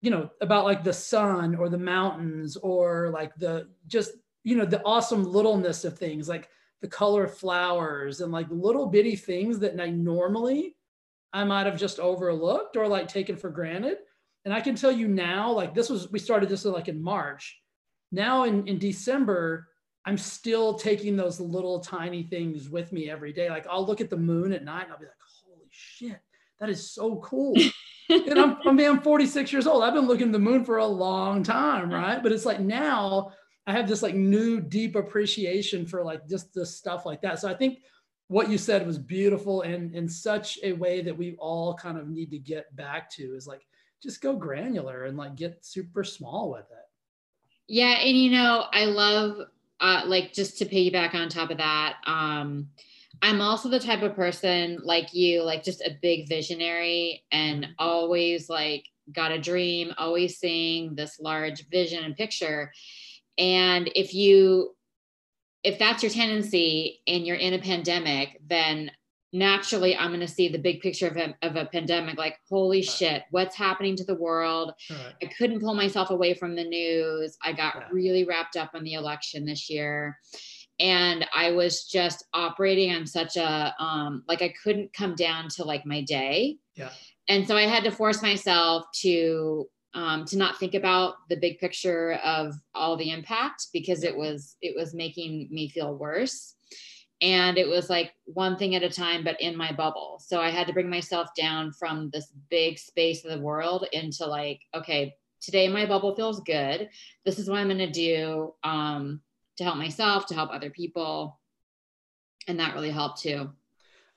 you 0.00 0.10
know, 0.10 0.30
about 0.40 0.64
like 0.64 0.84
the 0.84 0.92
sun 0.94 1.54
or 1.54 1.68
the 1.68 1.76
mountains 1.76 2.56
or 2.56 3.10
like 3.10 3.34
the 3.36 3.68
just 3.88 4.12
you 4.44 4.56
know 4.56 4.64
the 4.64 4.82
awesome 4.84 5.24
littleness 5.24 5.84
of 5.84 5.98
things 5.98 6.28
like 6.28 6.48
the 6.80 6.88
color 6.88 7.24
of 7.24 7.36
flowers 7.36 8.20
and 8.20 8.32
like 8.32 8.46
little 8.50 8.86
bitty 8.86 9.16
things 9.16 9.60
that 9.60 9.80
I 9.80 9.90
normally 9.90 10.76
I 11.32 11.44
might 11.44 11.66
have 11.66 11.78
just 11.78 11.98
overlooked 11.98 12.76
or 12.76 12.86
like 12.86 13.08
taken 13.08 13.36
for 13.36 13.50
granted. 13.50 13.98
And 14.44 14.52
I 14.52 14.60
can 14.60 14.74
tell 14.74 14.92
you 14.92 15.08
now, 15.08 15.50
like 15.50 15.74
this 15.74 15.88
was 15.88 16.10
we 16.10 16.18
started 16.18 16.48
this 16.48 16.64
like 16.64 16.88
in 16.88 17.02
March. 17.02 17.60
Now 18.10 18.44
in, 18.44 18.66
in 18.66 18.78
December, 18.78 19.68
I'm 20.04 20.18
still 20.18 20.74
taking 20.74 21.16
those 21.16 21.40
little 21.40 21.80
tiny 21.80 22.24
things 22.24 22.68
with 22.68 22.92
me 22.92 23.08
every 23.08 23.32
day. 23.32 23.48
Like 23.48 23.66
I'll 23.70 23.86
look 23.86 24.00
at 24.00 24.10
the 24.10 24.16
moon 24.16 24.52
at 24.52 24.64
night 24.64 24.84
and 24.84 24.92
I'll 24.92 24.98
be 24.98 25.06
like, 25.06 25.14
holy 25.46 25.68
shit, 25.70 26.20
that 26.60 26.68
is 26.68 26.90
so 26.90 27.16
cool. 27.16 27.54
and 28.10 28.38
I'm, 28.38 28.58
I 28.66 28.72
mean, 28.72 28.90
I'm 28.90 29.00
46 29.00 29.52
years 29.52 29.66
old. 29.66 29.84
I've 29.84 29.94
been 29.94 30.08
looking 30.08 30.26
at 30.26 30.32
the 30.32 30.38
moon 30.38 30.64
for 30.64 30.78
a 30.78 30.86
long 30.86 31.44
time, 31.44 31.90
right? 31.90 32.22
But 32.22 32.32
it's 32.32 32.44
like 32.44 32.60
now 32.60 33.32
I 33.66 33.72
have 33.72 33.88
this 33.88 34.02
like 34.02 34.14
new 34.14 34.60
deep 34.60 34.96
appreciation 34.96 35.86
for 35.86 36.02
like 36.02 36.28
just 36.28 36.52
the 36.52 36.66
stuff 36.66 37.06
like 37.06 37.22
that. 37.22 37.38
So 37.38 37.48
I 37.48 37.54
think 37.54 37.78
what 38.28 38.50
you 38.50 38.58
said 38.58 38.86
was 38.86 38.98
beautiful 38.98 39.62
and 39.62 39.94
in 39.94 40.08
such 40.08 40.58
a 40.62 40.72
way 40.72 41.02
that 41.02 41.16
we 41.16 41.36
all 41.38 41.74
kind 41.74 41.98
of 41.98 42.08
need 42.08 42.30
to 42.30 42.38
get 42.38 42.74
back 42.74 43.10
to 43.10 43.34
is 43.34 43.46
like 43.46 43.66
just 44.02 44.20
go 44.20 44.34
granular 44.34 45.04
and 45.04 45.16
like 45.16 45.36
get 45.36 45.64
super 45.64 46.02
small 46.02 46.50
with 46.50 46.70
it. 46.70 46.88
Yeah, 47.68 48.00
and 48.00 48.16
you 48.16 48.30
know, 48.30 48.64
I 48.72 48.86
love 48.86 49.38
uh 49.80 50.02
like 50.06 50.32
just 50.32 50.58
to 50.58 50.64
piggyback 50.64 51.14
on 51.14 51.28
top 51.28 51.50
of 51.50 51.58
that, 51.58 51.96
um 52.06 52.68
I'm 53.20 53.40
also 53.40 53.68
the 53.68 53.78
type 53.78 54.02
of 54.02 54.16
person 54.16 54.80
like 54.82 55.14
you, 55.14 55.42
like 55.42 55.62
just 55.62 55.82
a 55.82 55.96
big 56.02 56.28
visionary 56.28 57.24
and 57.30 57.68
always 57.78 58.48
like 58.48 58.86
got 59.12 59.30
a 59.30 59.40
dream, 59.40 59.92
always 59.98 60.38
seeing 60.38 60.94
this 60.94 61.20
large 61.20 61.68
vision 61.68 62.02
and 62.02 62.16
picture 62.16 62.72
and 63.38 63.90
if 63.94 64.14
you 64.14 64.74
if 65.64 65.78
that's 65.78 66.02
your 66.02 66.10
tendency 66.10 67.00
and 67.06 67.26
you're 67.26 67.36
in 67.36 67.54
a 67.54 67.58
pandemic 67.58 68.40
then 68.48 68.90
naturally 69.32 69.96
i'm 69.96 70.10
going 70.10 70.20
to 70.20 70.28
see 70.28 70.48
the 70.48 70.58
big 70.58 70.80
picture 70.80 71.08
of 71.08 71.16
a, 71.16 71.34
of 71.42 71.56
a 71.56 71.66
pandemic 71.66 72.18
like 72.18 72.38
holy 72.48 72.78
right. 72.78 72.86
shit 72.86 73.22
what's 73.30 73.56
happening 73.56 73.96
to 73.96 74.04
the 74.04 74.14
world 74.14 74.72
right. 74.90 75.14
i 75.22 75.26
couldn't 75.38 75.60
pull 75.60 75.74
myself 75.74 76.10
away 76.10 76.34
from 76.34 76.54
the 76.54 76.64
news 76.64 77.36
i 77.42 77.52
got 77.52 77.74
yeah. 77.76 77.88
really 77.90 78.24
wrapped 78.24 78.56
up 78.56 78.74
in 78.74 78.84
the 78.84 78.94
election 78.94 79.46
this 79.46 79.70
year 79.70 80.18
and 80.80 81.26
i 81.34 81.50
was 81.50 81.84
just 81.84 82.26
operating 82.34 82.94
on 82.94 83.06
such 83.06 83.36
a 83.36 83.74
um 83.78 84.22
like 84.28 84.42
i 84.42 84.52
couldn't 84.62 84.92
come 84.92 85.14
down 85.14 85.48
to 85.48 85.64
like 85.64 85.86
my 85.86 86.02
day 86.02 86.58
yeah 86.74 86.90
and 87.28 87.46
so 87.46 87.56
i 87.56 87.62
had 87.62 87.84
to 87.84 87.90
force 87.90 88.20
myself 88.20 88.84
to 88.92 89.66
um, 89.94 90.24
to 90.26 90.38
not 90.38 90.58
think 90.58 90.74
about 90.74 91.28
the 91.28 91.36
big 91.36 91.58
picture 91.58 92.14
of 92.24 92.54
all 92.74 92.96
the 92.96 93.10
impact 93.10 93.68
because 93.72 94.04
it 94.04 94.16
was 94.16 94.56
it 94.62 94.74
was 94.76 94.94
making 94.94 95.48
me 95.50 95.68
feel 95.68 95.94
worse. 95.94 96.54
And 97.20 97.56
it 97.56 97.68
was 97.68 97.88
like 97.88 98.12
one 98.24 98.56
thing 98.56 98.74
at 98.74 98.82
a 98.82 98.90
time 98.90 99.22
but 99.22 99.40
in 99.40 99.56
my 99.56 99.72
bubble. 99.72 100.20
So 100.24 100.40
i 100.40 100.50
had 100.50 100.66
to 100.66 100.72
bring 100.72 100.90
myself 100.90 101.28
down 101.36 101.72
from 101.72 102.10
this 102.12 102.32
big 102.50 102.78
space 102.78 103.24
of 103.24 103.30
the 103.30 103.44
world 103.44 103.86
into 103.92 104.26
like 104.26 104.60
okay 104.74 105.14
today 105.40 105.68
my 105.68 105.86
bubble 105.86 106.14
feels 106.14 106.40
good. 106.40 106.88
This 107.24 107.38
is 107.38 107.48
what 107.48 107.58
i'm 107.58 107.68
going 107.68 107.78
to 107.78 107.90
do 107.90 108.54
um, 108.64 109.20
to 109.58 109.64
help 109.64 109.76
myself 109.76 110.26
to 110.26 110.34
help 110.34 110.50
other 110.52 110.70
people. 110.70 111.38
And 112.48 112.58
that 112.58 112.74
really 112.74 112.90
helped 112.90 113.22
too 113.22 113.50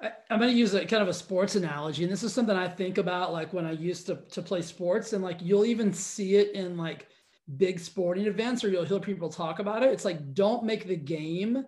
I, 0.01 0.11
am 0.29 0.39
going 0.39 0.51
to 0.51 0.57
use 0.57 0.73
a 0.73 0.85
kind 0.85 1.01
of 1.01 1.07
a 1.07 1.13
sports 1.13 1.55
analogy, 1.55 2.03
and 2.03 2.11
this 2.11 2.23
is 2.23 2.33
something 2.33 2.55
I 2.55 2.67
think 2.67 2.97
about 2.97 3.31
like 3.31 3.53
when 3.53 3.65
I 3.65 3.71
used 3.71 4.07
to 4.07 4.15
to 4.31 4.41
play 4.41 4.61
sports, 4.61 5.13
and 5.13 5.23
like 5.23 5.37
you'll 5.41 5.65
even 5.65 5.93
see 5.93 6.35
it 6.35 6.53
in 6.53 6.77
like 6.77 7.07
big 7.57 7.79
sporting 7.79 8.25
events, 8.25 8.63
or 8.63 8.69
you'll 8.69 8.85
hear 8.85 8.99
people 8.99 9.29
talk 9.29 9.59
about 9.59 9.83
it. 9.83 9.91
It's 9.91 10.05
like 10.05 10.33
don't 10.33 10.63
make 10.63 10.87
the 10.87 10.97
game 10.97 11.65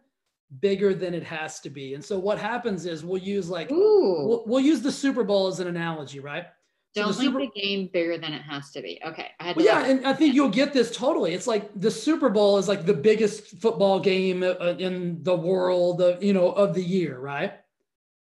bigger 0.59 0.93
than 0.93 1.13
it 1.13 1.23
has 1.23 1.59
to 1.61 1.69
be. 1.69 1.93
And 1.93 2.03
so 2.03 2.17
what 2.17 2.37
happens 2.37 2.85
is 2.85 3.03
we'll 3.03 3.21
use 3.21 3.49
like 3.49 3.69
we'll, 3.69 4.43
we'll, 4.47 4.61
use 4.61 4.81
the 4.81 4.91
Super 4.91 5.23
Bowl 5.23 5.47
as 5.47 5.59
an 5.59 5.67
analogy, 5.67 6.19
right? 6.19 6.45
Don't 6.95 7.13
so 7.13 7.19
the 7.19 7.29
make 7.29 7.33
Super- 7.33 7.51
the 7.53 7.61
game 7.61 7.89
bigger 7.91 8.17
than 8.17 8.33
it 8.33 8.41
has 8.41 8.71
to 8.71 8.81
be. 8.81 8.99
Okay. 9.05 9.27
I 9.39 9.53
well, 9.53 9.65
yeah, 9.65 9.85
and 9.85 10.05
I 10.05 10.13
think 10.13 10.33
you'll 10.33 10.49
get 10.49 10.73
this 10.73 10.95
totally. 10.95 11.33
It's 11.33 11.47
like 11.47 11.69
the 11.79 11.91
Super 11.91 12.29
Bowl 12.29 12.57
is 12.57 12.67
like 12.67 12.85
the 12.85 12.93
biggest 12.93 13.59
football 13.61 13.99
game 13.99 14.43
uh, 14.43 14.75
in 14.79 15.21
the 15.23 15.35
world, 15.35 16.01
of, 16.01 16.23
you 16.23 16.33
know, 16.33 16.51
of 16.51 16.73
the 16.73 16.83
year, 16.83 17.19
right? 17.19 17.53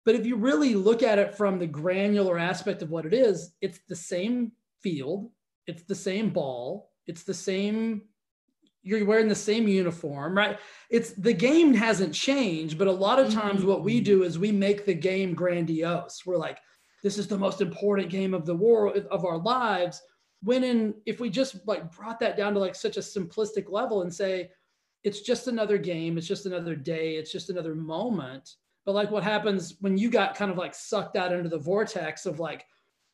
But 0.05 0.15
if 0.15 0.25
you 0.25 0.35
really 0.35 0.75
look 0.75 1.01
at 1.01 1.19
it 1.19 1.35
from 1.35 1.59
the 1.59 1.67
granular 1.67 2.37
aspect 2.37 2.81
of 2.81 2.89
what 2.89 3.05
it 3.05 3.13
is, 3.13 3.53
it's 3.61 3.79
the 3.87 3.95
same 3.95 4.51
field, 4.81 5.31
it's 5.65 5.83
the 5.83 5.95
same 5.95 6.29
ball, 6.29 6.91
it's 7.07 7.23
the 7.23 7.33
same 7.33 8.03
you're 8.83 9.05
wearing 9.05 9.29
the 9.29 9.35
same 9.35 9.67
uniform, 9.67 10.37
right? 10.37 10.59
It's 10.89 11.11
the 11.11 11.33
game 11.33 11.73
hasn't 11.73 12.13
changed, 12.13 12.77
but 12.77 12.87
a 12.87 12.91
lot 12.91 13.17
of 13.17 13.33
times 13.33 13.61
mm-hmm. 13.61 13.69
what 13.69 13.83
we 13.83 14.01
do 14.01 14.23
is 14.23 14.37
we 14.37 14.51
make 14.51 14.85
the 14.85 14.93
game 14.93 15.33
grandiose. 15.33 16.23
We're 16.25 16.37
like, 16.37 16.59
this 17.01 17.17
is 17.17 17.27
the 17.27 17.37
most 17.37 17.61
important 17.61 18.09
game 18.09 18.33
of 18.33 18.45
the 18.45 18.55
world 18.55 18.97
of 19.09 19.25
our 19.25 19.37
lives. 19.37 20.01
When 20.41 20.65
in 20.65 20.95
if 21.05 21.21
we 21.21 21.29
just 21.29 21.65
like 21.65 21.95
brought 21.95 22.19
that 22.19 22.35
down 22.35 22.53
to 22.53 22.59
like 22.59 22.75
such 22.75 22.97
a 22.97 22.99
simplistic 22.99 23.71
level 23.71 24.01
and 24.01 24.13
say, 24.13 24.49
it's 25.03 25.21
just 25.21 25.47
another 25.47 25.77
game, 25.77 26.17
it's 26.17 26.27
just 26.27 26.45
another 26.45 26.75
day, 26.75 27.15
it's 27.15 27.31
just 27.31 27.49
another 27.49 27.75
moment, 27.75 28.55
but 28.85 28.93
like 28.93 29.11
what 29.11 29.23
happens 29.23 29.75
when 29.79 29.97
you 29.97 30.09
got 30.09 30.35
kind 30.35 30.51
of 30.51 30.57
like 30.57 30.75
sucked 30.75 31.15
out 31.15 31.31
into 31.31 31.49
the 31.49 31.57
vortex 31.57 32.25
of 32.25 32.39
like 32.39 32.65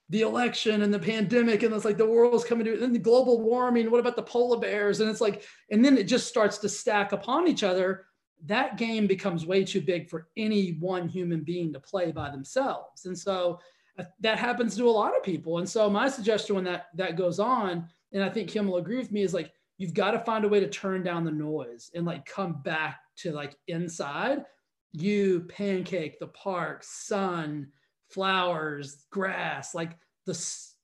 the 0.10 0.22
election 0.22 0.82
and 0.82 0.94
the 0.94 1.00
pandemic 1.00 1.62
and 1.62 1.74
it's 1.74 1.86
like 1.86 1.98
the 1.98 2.06
world's 2.06 2.44
coming 2.44 2.66
to 2.66 2.84
and 2.84 2.96
the 2.96 3.00
global 3.00 3.42
warming 3.42 3.92
what 3.92 4.00
about 4.00 4.16
the 4.16 4.24
polar 4.24 4.60
bears? 4.60 5.00
And 5.00 5.10
it's 5.10 5.22
like 5.22 5.44
and 5.70 5.86
then 5.86 5.98
it 5.98 6.06
just 6.06 6.28
starts 6.28 6.58
to 6.60 6.70
stack 6.70 7.12
upon 7.12 7.48
each 7.48 7.64
other. 7.64 8.06
That 8.46 8.78
game 8.78 9.06
becomes 9.06 9.46
way 9.46 9.64
too 9.64 9.82
big 9.82 10.10
for 10.10 10.30
any 10.36 10.78
one 10.80 11.08
human 11.08 11.44
being 11.44 11.74
to 11.74 11.80
play 11.80 12.12
by 12.12 12.30
themselves. 12.32 13.06
And 13.06 13.18
so 13.18 13.60
uh, 14.00 14.06
that 14.22 14.40
happens 14.40 14.76
to 14.78 14.90
a 14.90 14.90
lot 14.90 15.16
of 15.16 15.24
people. 15.24 15.60
And 15.60 15.70
so 15.70 15.90
my 15.90 16.10
suggestion 16.10 16.56
when 16.56 16.64
that 16.64 16.88
that 16.96 17.16
goes 17.16 17.40
on 17.40 17.88
and 18.12 18.24
i 18.24 18.30
think 18.30 18.50
kim 18.50 18.68
will 18.68 18.78
agree 18.78 18.98
with 18.98 19.12
me 19.12 19.22
is 19.22 19.34
like 19.34 19.52
you've 19.78 19.94
got 19.94 20.12
to 20.12 20.20
find 20.20 20.44
a 20.44 20.48
way 20.48 20.60
to 20.60 20.68
turn 20.68 21.04
down 21.04 21.24
the 21.24 21.32
noise 21.32 21.90
and 21.94 22.06
like 22.06 22.26
come 22.26 22.62
back 22.64 23.00
to 23.16 23.32
like 23.32 23.56
inside 23.68 24.44
you, 24.92 25.42
pancake, 25.42 26.20
the 26.20 26.28
park, 26.28 26.84
sun, 26.84 27.68
flowers, 28.10 29.06
grass, 29.12 29.76
like 29.76 29.92
the, 30.26 30.34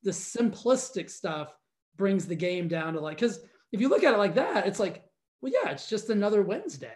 the 0.04 0.12
simplistic 0.12 1.10
stuff 1.10 1.56
brings 1.98 2.26
the 2.28 2.36
game 2.36 2.68
down 2.68 2.94
to 2.94 3.00
like, 3.00 3.18
because 3.18 3.40
if 3.72 3.82
you 3.82 3.90
look 3.90 4.04
at 4.04 4.14
it 4.14 4.18
like 4.18 4.36
that, 4.36 4.68
it's 4.68 4.80
like, 4.80 5.04
well, 5.42 5.52
yeah, 5.52 5.72
it's 5.72 5.90
just 5.90 6.10
another 6.10 6.42
Wednesday. 6.42 6.96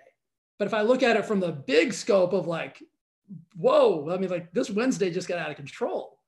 But 0.58 0.68
if 0.68 0.74
I 0.74 0.82
look 0.82 1.04
at 1.04 1.18
it 1.18 1.26
from 1.26 1.40
the 1.40 1.52
big 1.52 1.94
scope 1.94 2.34
of 2.34 2.48
like, 2.48 2.84
whoa, 3.56 4.10
I 4.12 4.18
mean, 4.18 4.30
like 4.30 4.52
this 4.54 4.70
Wednesday 4.70 5.12
just 5.12 5.28
got 5.28 5.40
out 5.40 5.50
of 5.50 5.56
control. 5.56 6.20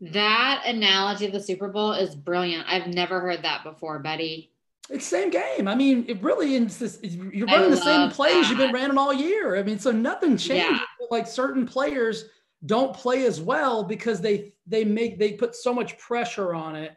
That 0.00 0.64
analogy 0.66 1.26
of 1.26 1.32
the 1.32 1.40
Super 1.40 1.68
Bowl 1.68 1.92
is 1.92 2.14
brilliant. 2.14 2.66
I've 2.68 2.88
never 2.88 3.20
heard 3.20 3.42
that 3.44 3.64
before, 3.64 3.98
Betty. 4.00 4.52
It's 4.88 5.06
same 5.06 5.30
game. 5.30 5.66
I 5.66 5.74
mean, 5.74 6.04
it 6.08 6.22
really 6.22 6.54
is 6.54 6.78
this, 6.78 6.98
you're 7.02 7.46
running 7.46 7.70
the 7.70 7.76
same 7.76 8.10
plays 8.10 8.34
that. 8.34 8.50
you've 8.50 8.58
been 8.58 8.72
running 8.72 8.96
all 8.96 9.12
year. 9.12 9.56
I 9.56 9.62
mean, 9.62 9.78
so 9.78 9.90
nothing 9.90 10.36
changes. 10.36 10.78
Yeah. 10.78 11.06
Like 11.10 11.26
certain 11.26 11.66
players 11.66 12.26
don't 12.64 12.94
play 12.94 13.26
as 13.26 13.40
well 13.40 13.82
because 13.82 14.20
they 14.20 14.52
they 14.66 14.84
make 14.84 15.18
they 15.18 15.32
put 15.32 15.54
so 15.54 15.74
much 15.74 15.98
pressure 15.98 16.54
on 16.54 16.76
it. 16.76 16.94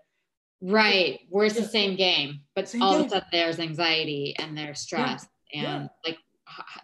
Right. 0.61 1.21
Where's 1.29 1.55
yeah. 1.55 1.61
the 1.61 1.67
same 1.67 1.95
game, 1.95 2.41
but 2.55 2.69
same 2.69 2.81
all 2.81 2.93
game. 2.93 3.01
of 3.01 3.07
a 3.07 3.09
sudden 3.09 3.27
there's 3.31 3.59
anxiety 3.59 4.35
and 4.37 4.57
there's 4.57 4.81
stress 4.81 5.27
yeah. 5.51 5.75
and 5.75 5.89
like 6.05 6.17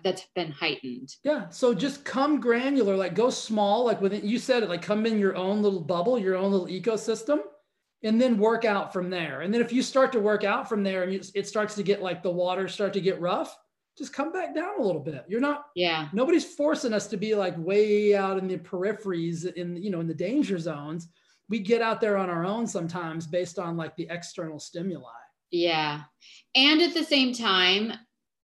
that's 0.04 0.26
been 0.36 0.52
heightened. 0.52 1.16
Yeah. 1.24 1.50
So 1.50 1.74
just 1.74 2.06
come 2.06 2.40
granular, 2.40 2.96
like 2.96 3.16
go 3.16 3.30
small, 3.30 3.86
like 3.86 4.02
within 4.02 4.28
you 4.28 4.40
said 4.40 4.64
it, 4.64 4.70
like 4.70 4.82
come 4.82 5.06
in 5.06 5.20
your 5.20 5.36
own 5.36 5.62
little 5.62 5.82
bubble, 5.82 6.18
your 6.18 6.36
own 6.36 6.52
little 6.52 6.68
ecosystem 6.68 7.40
and 8.06 8.22
then 8.22 8.38
work 8.38 8.66
out 8.66 8.94
from 8.94 9.10
there. 9.10 9.42
And 9.42 9.52
then 9.54 9.62
if 9.62 9.74
you 9.74 9.82
start 9.82 10.12
to 10.12 10.20
work 10.20 10.44
out 10.44 10.70
from 10.70 10.84
there 10.84 11.04
and 11.04 11.12
you, 11.12 11.22
it 11.34 11.48
starts 11.48 11.74
to 11.76 11.84
get 11.84 12.04
like 12.04 12.22
the 12.22 12.32
water 12.32 12.68
start 12.68 12.94
to 12.94 13.02
get 13.02 13.20
rough, 13.20 13.58
just 13.98 14.14
come 14.14 14.32
back 14.32 14.54
down 14.54 14.80
a 14.80 14.84
little 14.84 15.02
bit. 15.02 15.26
You're 15.28 15.42
not, 15.42 15.66
yeah, 15.76 16.10
nobody's 16.14 16.46
forcing 16.46 16.94
us 16.94 17.08
to 17.08 17.18
be 17.18 17.34
like 17.34 17.58
way 17.58 18.16
out 18.16 18.38
in 18.38 18.48
the 18.48 18.58
peripheries 18.58 19.52
in, 19.54 19.76
you 19.82 19.90
know, 19.90 20.02
in 20.02 20.08
the 20.08 20.14
danger 20.14 20.60
zones. 20.60 21.08
We 21.50 21.60
get 21.60 21.82
out 21.82 22.00
there 22.00 22.18
on 22.18 22.30
our 22.30 22.46
own 22.46 22.68
sometimes 22.68 23.26
based 23.26 23.58
on 23.58 23.76
like 23.76 23.96
the 23.96 24.08
external 24.12 24.60
stimuli. 24.60 25.10
Yeah. 25.50 26.02
And 26.54 26.82
at 26.82 26.94
the 26.94 27.04
same 27.04 27.34
time, 27.34 27.92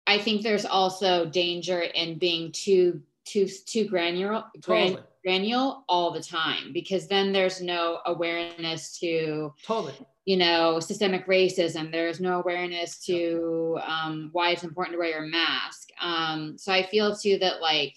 I 0.08 0.18
think 0.18 0.42
there's 0.42 0.66
also 0.66 1.26
danger 1.26 1.82
in 1.82 2.18
being 2.18 2.52
too, 2.52 3.02
too, 3.26 3.48
too 3.66 3.86
granular, 3.86 4.44
totally 4.62 4.98
granule 5.28 5.84
all 5.90 6.12
the 6.12 6.22
time 6.22 6.72
because 6.72 7.06
then 7.08 7.34
there's 7.34 7.62
no 7.62 8.00
awareness 8.06 8.98
to 8.98 9.54
totally. 9.62 9.94
you 10.24 10.38
know 10.38 10.80
systemic 10.80 11.28
racism. 11.28 11.92
There's 11.92 12.22
no 12.22 12.40
awareness 12.40 13.00
to 13.08 13.78
um, 13.86 14.30
why 14.32 14.52
it's 14.52 14.64
important 14.64 14.94
to 14.94 15.00
wear 15.00 15.10
your 15.10 15.28
mask. 15.28 15.90
Um, 16.02 16.58
so 16.58 16.72
i 16.72 16.82
feel 16.84 17.14
too 17.14 17.38
that 17.40 17.62
like 17.62 17.96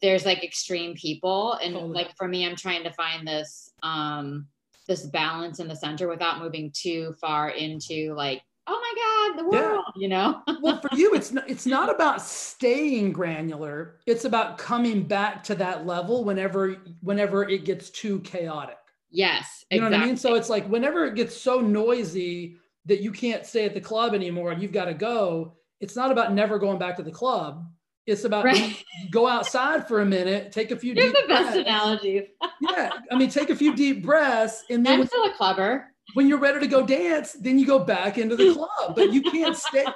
there's 0.00 0.26
like 0.26 0.42
extreme 0.42 0.94
people. 0.96 1.52
And 1.62 1.74
totally. 1.74 1.92
like 1.92 2.16
for 2.16 2.26
me 2.26 2.44
i'm 2.44 2.56
trying 2.56 2.82
to 2.82 2.92
find 2.92 3.28
this 3.28 3.70
um 3.84 4.48
this 4.88 5.06
balance 5.06 5.60
in 5.60 5.68
the 5.68 5.76
center 5.76 6.08
without 6.08 6.40
moving 6.40 6.72
too 6.74 7.14
far 7.20 7.50
into 7.50 8.12
like 8.14 8.42
oh 8.66 8.80
my 8.80 9.32
god 9.34 9.42
the 9.42 9.48
world 9.48 9.84
yeah. 9.96 10.00
you 10.00 10.08
know 10.08 10.42
well 10.62 10.80
for 10.80 10.94
you 10.94 11.12
it's 11.14 11.32
not 11.32 11.48
it's 11.48 11.66
not 11.66 11.92
about 11.92 12.22
staying 12.22 13.12
granular 13.12 13.96
it's 14.06 14.24
about 14.24 14.58
coming 14.58 15.02
back 15.02 15.42
to 15.42 15.54
that 15.54 15.86
level 15.86 16.24
whenever 16.24 16.76
whenever 17.00 17.48
it 17.48 17.64
gets 17.64 17.90
too 17.90 18.20
chaotic 18.20 18.78
yes 19.10 19.64
you 19.70 19.80
know 19.80 19.90
what 19.90 19.94
i 19.94 20.04
mean 20.04 20.16
so 20.16 20.34
it's 20.34 20.48
like 20.48 20.66
whenever 20.68 21.04
it 21.04 21.14
gets 21.14 21.36
so 21.36 21.60
noisy 21.60 22.56
that 22.84 23.00
you 23.00 23.10
can't 23.10 23.46
stay 23.46 23.64
at 23.64 23.74
the 23.74 23.80
club 23.80 24.14
anymore 24.14 24.52
and 24.52 24.62
you've 24.62 24.72
got 24.72 24.86
to 24.86 24.94
go 24.94 25.54
it's 25.80 25.96
not 25.96 26.10
about 26.12 26.32
never 26.32 26.58
going 26.58 26.78
back 26.78 26.96
to 26.96 27.02
the 27.02 27.10
club 27.10 27.66
it's 28.06 28.24
about 28.24 28.44
right. 28.44 28.84
go 29.12 29.28
outside 29.28 29.86
for 29.86 30.00
a 30.00 30.04
minute, 30.04 30.50
take 30.50 30.72
a 30.72 30.76
few. 30.76 30.92
You're 30.92 31.12
the 31.12 31.24
best 31.28 31.52
breaths. 31.52 31.56
analogies. 31.56 32.22
yeah, 32.60 32.90
I 33.10 33.16
mean, 33.16 33.30
take 33.30 33.50
a 33.50 33.54
few 33.54 33.76
deep 33.76 34.02
breaths, 34.02 34.64
and 34.70 34.84
then 34.84 35.00
I'm 35.00 35.06
still 35.06 35.24
a 35.24 35.32
clubber 35.32 35.91
when 36.14 36.28
you're 36.28 36.38
ready 36.38 36.60
to 36.60 36.66
go 36.66 36.84
dance, 36.84 37.32
then 37.32 37.58
you 37.58 37.66
go 37.66 37.78
back 37.78 38.18
into 38.18 38.36
the 38.36 38.52
club. 38.54 38.94
But 38.96 39.12
you 39.12 39.22
can't 39.22 39.56
stay 39.56 39.86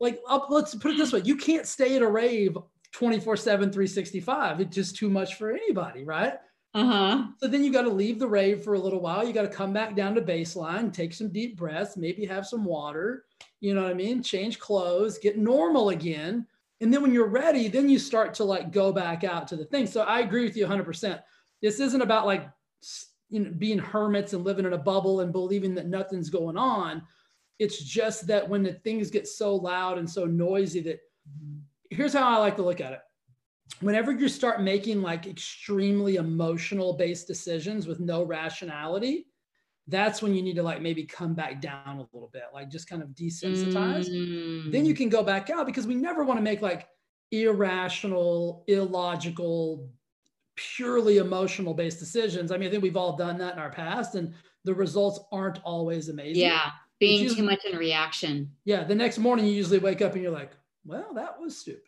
like 0.00 0.20
up, 0.28 0.46
let's 0.50 0.74
put 0.74 0.92
it 0.92 0.98
this 0.98 1.12
way: 1.12 1.22
you 1.24 1.36
can't 1.36 1.66
stay 1.66 1.96
at 1.96 2.02
a 2.02 2.08
rave 2.08 2.56
24 2.92 3.36
7 3.36 3.70
365 3.70 4.60
it's 4.60 4.74
just 4.74 4.96
too 4.96 5.10
much 5.10 5.34
for 5.34 5.50
anybody 5.50 6.04
right? 6.04 6.34
Uh-huh. 6.74 7.24
so 7.38 7.48
then 7.48 7.64
you 7.64 7.72
got 7.72 7.82
to 7.82 7.90
leave 7.90 8.18
the 8.18 8.28
rave 8.28 8.62
for 8.62 8.74
a 8.74 8.78
little 8.78 9.00
while. 9.00 9.26
You 9.26 9.32
got 9.32 9.42
to 9.42 9.48
come 9.48 9.72
back 9.72 9.96
down 9.96 10.14
to 10.14 10.20
baseline 10.20 10.92
take 10.92 11.14
some 11.14 11.30
deep 11.30 11.56
breaths 11.56 11.96
maybe 11.96 12.24
have 12.26 12.46
some 12.46 12.64
water 12.64 13.24
you 13.60 13.74
know 13.74 13.82
what 13.82 13.90
i 13.90 13.94
mean? 13.94 14.22
Change 14.22 14.58
clothes 14.58 15.18
get 15.18 15.38
normal 15.38 15.90
again. 15.90 16.46
And 16.82 16.92
then 16.92 17.00
when 17.00 17.14
you're 17.14 17.28
ready 17.28 17.68
then 17.68 17.88
you 17.88 17.98
start 17.98 18.34
to 18.34 18.44
like 18.44 18.72
go 18.72 18.92
back 18.92 19.24
out 19.24 19.48
to 19.48 19.56
the 19.56 19.64
thing. 19.64 19.86
So 19.86 20.02
i 20.02 20.20
agree 20.20 20.44
with 20.44 20.56
you 20.56 20.66
100% 20.66 21.20
this 21.62 21.80
isn't 21.80 22.02
about 22.02 22.26
like 22.26 22.48
you 23.28 23.40
know, 23.40 23.50
being 23.58 23.78
hermits 23.78 24.32
and 24.32 24.44
living 24.44 24.64
in 24.64 24.72
a 24.72 24.78
bubble 24.78 25.20
and 25.20 25.32
believing 25.32 25.74
that 25.74 25.86
nothing's 25.86 26.30
going 26.30 26.56
on. 26.56 27.02
It's 27.58 27.82
just 27.82 28.26
that 28.26 28.48
when 28.48 28.62
the 28.62 28.74
things 28.74 29.10
get 29.10 29.26
so 29.26 29.56
loud 29.56 29.98
and 29.98 30.08
so 30.08 30.24
noisy 30.26 30.80
that 30.80 31.00
here's 31.90 32.12
how 32.12 32.28
I 32.28 32.38
like 32.38 32.56
to 32.56 32.62
look 32.62 32.80
at 32.80 32.92
it. 32.92 33.00
Whenever 33.80 34.12
you 34.12 34.28
start 34.28 34.62
making 34.62 35.02
like 35.02 35.26
extremely 35.26 36.16
emotional 36.16 36.92
based 36.92 37.26
decisions 37.26 37.86
with 37.86 37.98
no 37.98 38.22
rationality, 38.22 39.26
that's 39.88 40.20
when 40.22 40.34
you 40.34 40.42
need 40.42 40.56
to 40.56 40.62
like 40.62 40.82
maybe 40.82 41.04
come 41.04 41.34
back 41.34 41.60
down 41.60 41.96
a 41.96 42.06
little 42.12 42.30
bit, 42.32 42.44
like 42.52 42.70
just 42.70 42.88
kind 42.88 43.02
of 43.02 43.08
desensitize. 43.10 44.08
Mm. 44.08 44.72
Then 44.72 44.84
you 44.84 44.94
can 44.94 45.08
go 45.08 45.22
back 45.22 45.50
out 45.50 45.66
because 45.66 45.86
we 45.86 45.94
never 45.94 46.24
want 46.24 46.38
to 46.38 46.42
make 46.42 46.60
like 46.60 46.88
irrational, 47.30 48.64
illogical, 48.66 49.88
purely 50.56 51.18
emotional 51.18 51.74
based 51.74 51.98
decisions. 51.98 52.50
I 52.50 52.56
mean, 52.56 52.68
I 52.68 52.70
think 52.72 52.82
we've 52.82 52.96
all 52.96 53.16
done 53.16 53.38
that 53.38 53.52
in 53.52 53.58
our 53.58 53.70
past, 53.70 54.14
and 54.14 54.34
the 54.64 54.74
results 54.74 55.20
aren't 55.30 55.60
always 55.62 56.08
amazing. 56.08 56.42
Yeah, 56.42 56.70
being 56.98 57.22
usually, 57.22 57.40
too 57.40 57.46
much 57.46 57.64
in 57.64 57.78
reaction. 57.78 58.50
Yeah, 58.64 58.84
the 58.84 58.94
next 58.94 59.18
morning 59.18 59.46
you 59.46 59.52
usually 59.52 59.78
wake 59.78 60.02
up 60.02 60.14
and 60.14 60.22
you're 60.22 60.32
like, 60.32 60.52
well, 60.84 61.14
that 61.14 61.40
was 61.40 61.56
stupid. 61.58 61.82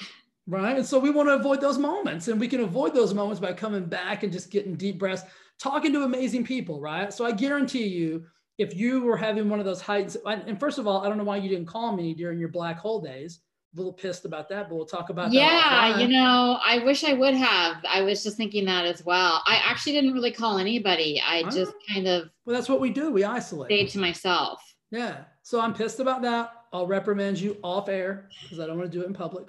Right. 0.48 0.76
And 0.76 0.86
so 0.86 1.00
we 1.00 1.10
want 1.10 1.28
to 1.28 1.34
avoid 1.34 1.60
those 1.60 1.76
moments, 1.76 2.28
and 2.28 2.38
we 2.38 2.46
can 2.46 2.60
avoid 2.60 2.94
those 2.94 3.12
moments 3.12 3.40
by 3.40 3.52
coming 3.52 3.86
back 3.86 4.22
and 4.22 4.32
just 4.32 4.48
getting 4.48 4.76
deep 4.76 4.96
breaths, 4.96 5.24
talking 5.58 5.92
to 5.92 6.04
amazing 6.04 6.44
people. 6.44 6.80
Right. 6.80 7.12
So 7.12 7.26
I 7.26 7.32
guarantee 7.32 7.88
you, 7.88 8.24
if 8.56 8.72
you 8.72 9.02
were 9.02 9.16
having 9.16 9.48
one 9.48 9.58
of 9.58 9.64
those 9.64 9.80
heights, 9.80 10.16
and 10.24 10.60
first 10.60 10.78
of 10.78 10.86
all, 10.86 11.04
I 11.04 11.08
don't 11.08 11.18
know 11.18 11.24
why 11.24 11.38
you 11.38 11.48
didn't 11.48 11.66
call 11.66 11.96
me 11.96 12.14
during 12.14 12.38
your 12.38 12.48
black 12.48 12.78
hole 12.78 13.00
days 13.00 13.40
little 13.76 13.92
pissed 13.92 14.24
about 14.24 14.48
that, 14.48 14.68
but 14.68 14.74
we'll 14.74 14.86
talk 14.86 15.10
about 15.10 15.32
yeah, 15.32 15.46
that. 15.46 15.88
Yeah, 15.90 15.98
you 15.98 16.08
know, 16.08 16.58
I 16.64 16.82
wish 16.84 17.04
I 17.04 17.12
would 17.12 17.34
have. 17.34 17.76
I 17.88 18.02
was 18.02 18.22
just 18.22 18.36
thinking 18.36 18.64
that 18.64 18.86
as 18.86 19.04
well. 19.04 19.42
I 19.46 19.60
actually 19.64 19.92
didn't 19.92 20.12
really 20.12 20.32
call 20.32 20.58
anybody. 20.58 21.22
I 21.24 21.42
just 21.50 21.72
kind 21.92 22.06
of 22.06 22.30
Well, 22.44 22.54
that's 22.54 22.68
what 22.68 22.80
we 22.80 22.90
do. 22.90 23.10
We 23.10 23.24
isolate. 23.24 23.68
Stay 23.68 23.86
to 23.86 23.98
myself. 23.98 24.62
Yeah. 24.90 25.24
So 25.42 25.60
I'm 25.60 25.74
pissed 25.74 26.00
about 26.00 26.22
that. 26.22 26.52
I'll 26.72 26.86
reprimand 26.86 27.38
you 27.38 27.56
off 27.62 27.88
air 27.88 28.28
because 28.42 28.60
I 28.60 28.66
don't 28.66 28.78
want 28.78 28.90
to 28.90 28.98
do 28.98 29.04
it 29.04 29.06
in 29.06 29.14
public. 29.14 29.48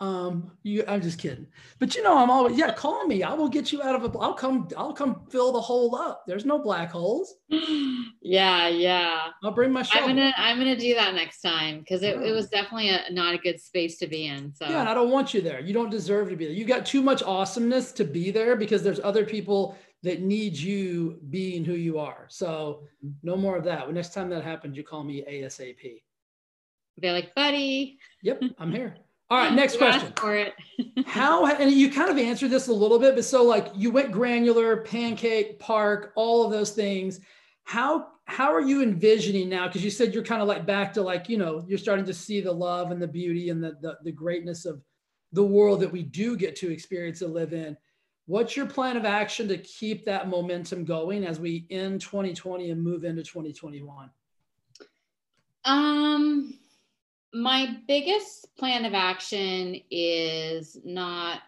Um, 0.00 0.50
you, 0.64 0.84
I'm 0.88 1.00
just 1.00 1.18
kidding. 1.18 1.46
But 1.78 1.94
you 1.94 2.02
know, 2.02 2.18
I'm 2.18 2.30
always 2.30 2.58
yeah. 2.58 2.72
Call 2.72 3.06
me. 3.06 3.22
I 3.22 3.32
will 3.32 3.48
get 3.48 3.72
you 3.72 3.82
out 3.82 3.94
of 3.94 4.02
a. 4.14 4.18
I'll 4.18 4.34
come. 4.34 4.68
I'll 4.76 4.92
come 4.92 5.22
fill 5.30 5.52
the 5.52 5.60
hole 5.60 5.94
up. 5.94 6.24
There's 6.26 6.44
no 6.44 6.58
black 6.58 6.90
holes. 6.90 7.34
Yeah, 8.26 8.68
yeah. 8.68 9.26
I'll 9.42 9.50
bring 9.50 9.70
my. 9.70 9.82
Shovel. 9.82 10.08
I'm 10.08 10.16
gonna. 10.16 10.32
I'm 10.38 10.56
gonna 10.56 10.78
do 10.78 10.94
that 10.94 11.14
next 11.14 11.42
time 11.42 11.80
because 11.80 12.02
it, 12.02 12.16
it 12.22 12.32
was 12.32 12.48
definitely 12.48 12.88
a, 12.88 13.02
not 13.10 13.34
a 13.34 13.38
good 13.38 13.60
space 13.60 13.98
to 13.98 14.06
be 14.06 14.28
in. 14.28 14.54
So 14.54 14.66
yeah, 14.66 14.90
I 14.90 14.94
don't 14.94 15.10
want 15.10 15.34
you 15.34 15.42
there. 15.42 15.60
You 15.60 15.74
don't 15.74 15.90
deserve 15.90 16.30
to 16.30 16.36
be 16.36 16.46
there. 16.46 16.54
You 16.54 16.64
got 16.64 16.86
too 16.86 17.02
much 17.02 17.22
awesomeness 17.22 17.92
to 17.92 18.04
be 18.04 18.30
there 18.30 18.56
because 18.56 18.82
there's 18.82 19.00
other 19.00 19.26
people 19.26 19.76
that 20.04 20.22
need 20.22 20.56
you 20.56 21.18
being 21.28 21.66
who 21.66 21.74
you 21.74 21.98
are. 21.98 22.26
So 22.30 22.84
no 23.22 23.36
more 23.36 23.58
of 23.58 23.64
that. 23.64 23.84
When 23.86 23.94
next 23.94 24.14
time 24.14 24.30
that 24.30 24.42
happens, 24.42 24.74
you 24.76 24.84
call 24.84 25.04
me 25.04 25.22
ASAP. 25.28 26.02
They're 26.96 27.12
like, 27.12 27.34
buddy. 27.34 27.98
Yep, 28.22 28.42
I'm 28.58 28.72
here. 28.72 28.96
All 29.30 29.38
right, 29.38 29.52
next 29.52 29.78
question. 29.78 30.12
For 30.16 30.36
it. 30.36 30.54
How 31.06 31.46
and 31.46 31.70
you 31.70 31.90
kind 31.90 32.10
of 32.10 32.18
answered 32.18 32.50
this 32.50 32.68
a 32.68 32.72
little 32.72 32.98
bit, 32.98 33.14
but 33.14 33.24
so 33.24 33.42
like 33.42 33.68
you 33.74 33.90
went 33.90 34.12
granular, 34.12 34.78
pancake, 34.78 35.58
park, 35.58 36.12
all 36.14 36.44
of 36.44 36.52
those 36.52 36.72
things. 36.72 37.20
How 37.64 38.08
how 38.26 38.52
are 38.52 38.60
you 38.60 38.82
envisioning 38.82 39.48
now? 39.48 39.66
Because 39.66 39.84
you 39.84 39.90
said 39.90 40.12
you're 40.12 40.24
kind 40.24 40.42
of 40.42 40.48
like 40.48 40.66
back 40.66 40.92
to 40.94 41.02
like 41.02 41.28
you 41.28 41.38
know 41.38 41.64
you're 41.66 41.78
starting 41.78 42.04
to 42.06 42.14
see 42.14 42.40
the 42.40 42.52
love 42.52 42.90
and 42.90 43.00
the 43.00 43.08
beauty 43.08 43.48
and 43.48 43.64
the, 43.64 43.76
the 43.80 43.96
the 44.04 44.12
greatness 44.12 44.66
of 44.66 44.82
the 45.32 45.44
world 45.44 45.80
that 45.80 45.90
we 45.90 46.02
do 46.02 46.36
get 46.36 46.54
to 46.56 46.70
experience 46.70 47.22
and 47.22 47.32
live 47.32 47.52
in. 47.52 47.76
What's 48.26 48.56
your 48.56 48.66
plan 48.66 48.96
of 48.96 49.04
action 49.04 49.48
to 49.48 49.58
keep 49.58 50.04
that 50.04 50.28
momentum 50.28 50.84
going 50.84 51.26
as 51.26 51.38
we 51.38 51.66
end 51.70 52.00
2020 52.00 52.70
and 52.70 52.82
move 52.82 53.04
into 53.04 53.22
2021? 53.22 54.10
Um 55.64 56.58
my 57.34 57.76
biggest 57.88 58.56
plan 58.56 58.84
of 58.84 58.94
action 58.94 59.80
is 59.90 60.78
not 60.84 61.40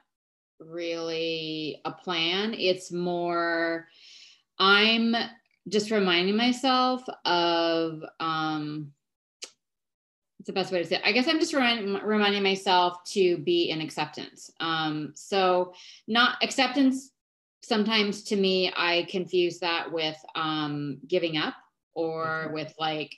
really 0.58 1.80
a 1.84 1.92
plan. 1.92 2.54
It's 2.54 2.90
more, 2.90 3.86
I'm 4.58 5.14
just 5.68 5.90
reminding 5.90 6.36
myself 6.36 7.04
of, 7.24 8.02
um, 8.18 8.92
it's 10.40 10.48
the 10.48 10.52
best 10.52 10.72
way 10.72 10.78
to 10.82 10.84
say 10.84 10.96
it. 10.96 11.02
I 11.04 11.12
guess 11.12 11.28
I'm 11.28 11.38
just 11.38 11.54
remind, 11.54 12.02
reminding 12.02 12.42
myself 12.42 13.04
to 13.12 13.38
be 13.38 13.70
in 13.70 13.80
acceptance. 13.80 14.50
Um, 14.60 15.12
so, 15.14 15.72
not 16.08 16.42
acceptance, 16.42 17.12
sometimes 17.62 18.24
to 18.24 18.36
me, 18.36 18.72
I 18.76 19.06
confuse 19.08 19.60
that 19.60 19.92
with 19.92 20.16
um, 20.34 20.98
giving 21.06 21.36
up 21.36 21.54
or 21.94 22.50
with 22.52 22.74
like 22.78 23.16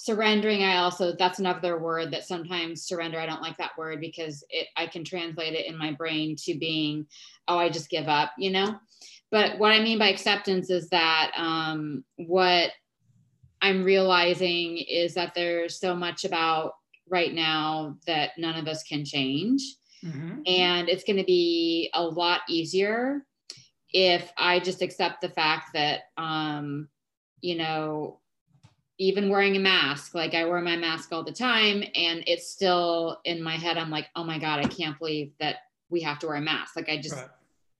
surrendering 0.00 0.62
i 0.62 0.76
also 0.76 1.12
that's 1.18 1.40
another 1.40 1.76
word 1.76 2.12
that 2.12 2.24
sometimes 2.24 2.84
surrender 2.84 3.18
i 3.18 3.26
don't 3.26 3.42
like 3.42 3.56
that 3.56 3.76
word 3.76 4.00
because 4.00 4.44
it 4.48 4.68
i 4.76 4.86
can 4.86 5.02
translate 5.02 5.54
it 5.54 5.66
in 5.66 5.76
my 5.76 5.90
brain 5.90 6.36
to 6.38 6.56
being 6.56 7.04
oh 7.48 7.58
i 7.58 7.68
just 7.68 7.90
give 7.90 8.06
up 8.06 8.30
you 8.38 8.48
know 8.48 8.76
but 9.32 9.58
what 9.58 9.72
i 9.72 9.80
mean 9.80 9.98
by 9.98 10.06
acceptance 10.06 10.70
is 10.70 10.88
that 10.90 11.32
um, 11.36 12.04
what 12.14 12.70
i'm 13.60 13.82
realizing 13.82 14.78
is 14.78 15.14
that 15.14 15.34
there's 15.34 15.80
so 15.80 15.96
much 15.96 16.24
about 16.24 16.74
right 17.08 17.34
now 17.34 17.96
that 18.06 18.30
none 18.38 18.54
of 18.54 18.68
us 18.68 18.84
can 18.84 19.04
change 19.04 19.62
mm-hmm. 20.04 20.42
and 20.46 20.88
it's 20.88 21.02
going 21.02 21.16
to 21.16 21.24
be 21.24 21.90
a 21.94 22.02
lot 22.02 22.42
easier 22.48 23.26
if 23.92 24.32
i 24.38 24.60
just 24.60 24.80
accept 24.80 25.20
the 25.22 25.28
fact 25.28 25.70
that 25.74 26.02
um, 26.16 26.88
you 27.40 27.56
know 27.56 28.20
even 28.98 29.30
wearing 29.30 29.56
a 29.56 29.60
mask 29.60 30.14
like 30.14 30.34
i 30.34 30.44
wear 30.44 30.60
my 30.60 30.76
mask 30.76 31.12
all 31.12 31.24
the 31.24 31.32
time 31.32 31.82
and 31.94 32.22
it's 32.26 32.50
still 32.50 33.20
in 33.24 33.42
my 33.42 33.56
head 33.56 33.78
i'm 33.78 33.90
like 33.90 34.08
oh 34.16 34.24
my 34.24 34.38
god 34.38 34.58
i 34.58 34.68
can't 34.68 34.98
believe 34.98 35.32
that 35.40 35.56
we 35.90 36.00
have 36.00 36.18
to 36.18 36.26
wear 36.26 36.36
a 36.36 36.40
mask 36.40 36.76
like 36.76 36.88
i 36.88 36.96
just 36.96 37.14
right. 37.14 37.28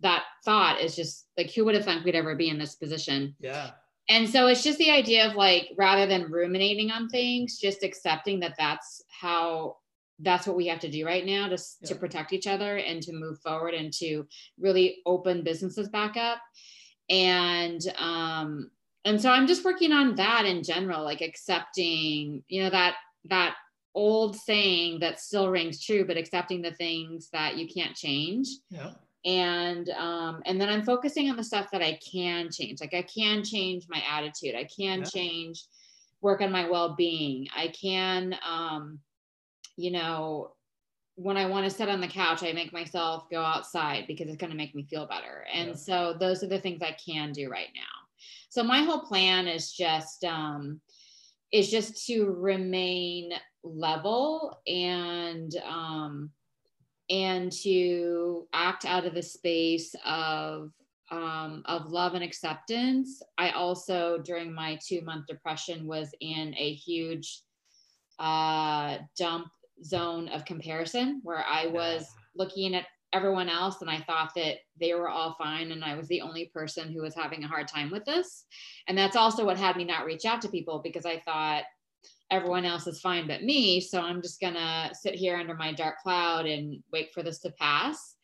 that 0.01 0.25
thought 0.45 0.81
is 0.81 0.97
just 0.97 1.27
like 1.37 1.53
who 1.53 1.65
would 1.65 1.75
have 1.75 1.85
thought 1.85 2.05
we'd 2.05 2.15
ever 2.15 2.35
be 2.35 2.49
in 2.49 2.59
this 2.59 2.77
position 2.77 3.35
yeah 3.41 3.71
and 4.11 4.29
so 4.29 4.47
it's 4.47 4.63
just 4.63 4.79
the 4.79 4.91
idea 4.91 5.29
of 5.29 5.35
like 5.35 5.71
rather 5.77 6.07
than 6.07 6.31
ruminating 6.31 6.91
on 6.91 7.09
things 7.09 7.59
just 7.59 7.83
accepting 7.83 8.41
that 8.41 8.55
that's 8.59 9.03
how 9.09 9.77
that's 10.21 10.47
what 10.47 10.57
we 10.57 10.67
have 10.67 10.81
to 10.81 10.91
do 10.91 11.07
right 11.07 11.27
now 11.27 11.49
to, 11.49 11.57
yeah. 11.81 11.89
to 11.89 11.95
protect 11.95 12.33
each 12.33 12.47
other 12.47 12.79
and 12.79 13.03
to 13.03 13.13
move 13.13 13.39
forward 13.39 13.75
and 13.75 13.93
to 13.93 14.27
really 14.59 14.99
open 15.07 15.45
businesses 15.45 15.89
back 15.89 16.17
up 16.17 16.39
and 17.09 17.83
um 17.99 18.71
and 19.05 19.21
so 19.21 19.31
i'm 19.31 19.47
just 19.47 19.65
working 19.65 19.93
on 19.93 20.15
that 20.15 20.45
in 20.45 20.63
general 20.63 21.05
like 21.05 21.21
accepting 21.21 22.43
you 22.49 22.63
know 22.63 22.71
that 22.71 22.95
that 23.25 23.55
old 23.95 24.37
saying 24.37 25.01
that 25.01 25.21
still 25.21 25.51
rings 25.51 25.85
true 25.85 26.05
but 26.05 26.17
accepting 26.17 26.63
the 26.63 26.73
things 26.73 27.29
that 27.33 27.57
you 27.57 27.67
can't 27.67 27.97
change 27.97 28.49
yeah 28.71 28.93
and 29.25 29.91
um 29.91 30.41
and 30.47 30.61
then 30.61 30.69
i'm 30.69 30.85
focusing 30.85 31.29
on 31.29 31.37
the 31.37 31.45
stuff 31.45 31.69
that 31.73 31.83
i 31.83 31.99
can 32.11 32.51
change 32.51 32.81
like 32.81 32.95
i 32.95 33.03
can 33.03 33.43
change 33.43 33.87
my 33.89 34.03
attitude 34.09 34.55
i 34.55 34.65
can 34.65 35.01
yeah. 35.01 35.05
change 35.05 35.65
work 36.21 36.41
on 36.41 36.53
my 36.53 36.69
well-being 36.69 37.49
i 37.57 37.69
can 37.69 38.37
um 38.49 38.99
you 39.77 39.91
know 39.91 40.53
when 41.19 41.37
I 41.37 41.47
want 41.47 41.65
to 41.65 41.71
sit 41.71 41.89
on 41.89 42.01
the 42.01 42.07
couch, 42.07 42.45
I 42.45 42.53
make 42.53 42.73
myself 42.73 43.29
go 43.29 43.43
outside 43.43 44.05
because 44.07 44.29
it's 44.29 44.37
going 44.37 44.53
to 44.53 44.57
make 44.57 44.77
me 44.77 44.85
feel 44.85 45.05
better. 45.05 45.45
And 45.53 45.71
yeah. 45.71 45.75
so 45.75 46.17
those 46.19 46.45
are 46.45 46.47
the 46.47 46.61
things 46.61 46.81
I 46.81 46.93
can 46.93 47.33
do 47.33 47.51
right 47.51 47.71
now. 47.75 48.08
So 48.51 48.63
my 48.63 48.83
whole 48.83 49.01
plan 49.01 49.49
is 49.49 49.73
just 49.73 50.25
um, 50.25 50.81
is 51.53 51.71
just 51.71 52.07
to 52.07 52.27
remain 52.27 53.33
level 53.63 54.61
and 54.67 55.53
um, 55.67 56.31
and 57.11 57.51
to 57.51 58.47
act 58.53 58.85
out 58.85 59.07
of 59.07 59.15
the 59.15 59.23
space 59.23 59.95
of 60.05 60.71
um, 61.11 61.63
of 61.65 61.91
love 61.91 62.15
and 62.15 62.25
acceptance. 62.25 63.23
I 63.39 63.51
also 63.51 64.19
during 64.19 64.53
my 64.53 64.79
two 64.87 65.03
month 65.03 65.27
depression 65.27 65.87
was 65.87 66.11
in 66.21 66.55
a 66.59 66.75
huge 66.75 67.43
uh, 68.19 68.99
dump 69.17 69.49
zone 69.85 70.29
of 70.29 70.45
comparison 70.45 71.21
where 71.23 71.45
I 71.49 71.67
was 71.67 72.07
looking 72.35 72.75
at 72.75 72.87
everyone 73.13 73.49
else 73.49 73.81
and 73.81 73.91
I 73.91 74.01
thought 74.01 74.33
that 74.37 74.57
they 74.79 74.95
were 74.95 75.09
all 75.09 75.35
fine 75.39 75.73
and 75.73 75.85
I 75.85 75.95
was 75.95 76.09
the 76.09 76.21
only 76.21 76.51
person 76.53 76.93
who 76.93 77.03
was 77.03 77.15
having 77.15 77.43
a 77.43 77.49
hard 77.49 77.69
time 77.69 77.91
with 77.91 78.05
this. 78.05 78.45
And 78.87 78.97
that's 78.97 79.17
also 79.17 79.45
what 79.45 79.57
had 79.57 79.77
me 79.77 79.85
not 79.85 80.05
reach 80.05 80.25
out 80.25 80.43
to 80.43 80.49
people 80.49 80.81
because 80.83 81.07
I 81.07 81.23
thought 81.25 81.65
everyone 82.31 82.65
else 82.65 82.87
is 82.87 83.01
fine 83.01 83.27
but 83.27 83.43
me. 83.43 83.81
So 83.81 84.01
I'm 84.01 84.21
just 84.21 84.41
to 84.55 84.91
sit 84.93 85.15
here 85.15 85.37
under 85.37 85.55
my 85.55 85.73
dark 85.73 85.99
cloud 85.99 86.47
and 86.47 86.83
wait 86.93 87.13
for 87.15 87.23
this 87.23 87.39
to 87.41 87.51
pass. 87.53 88.17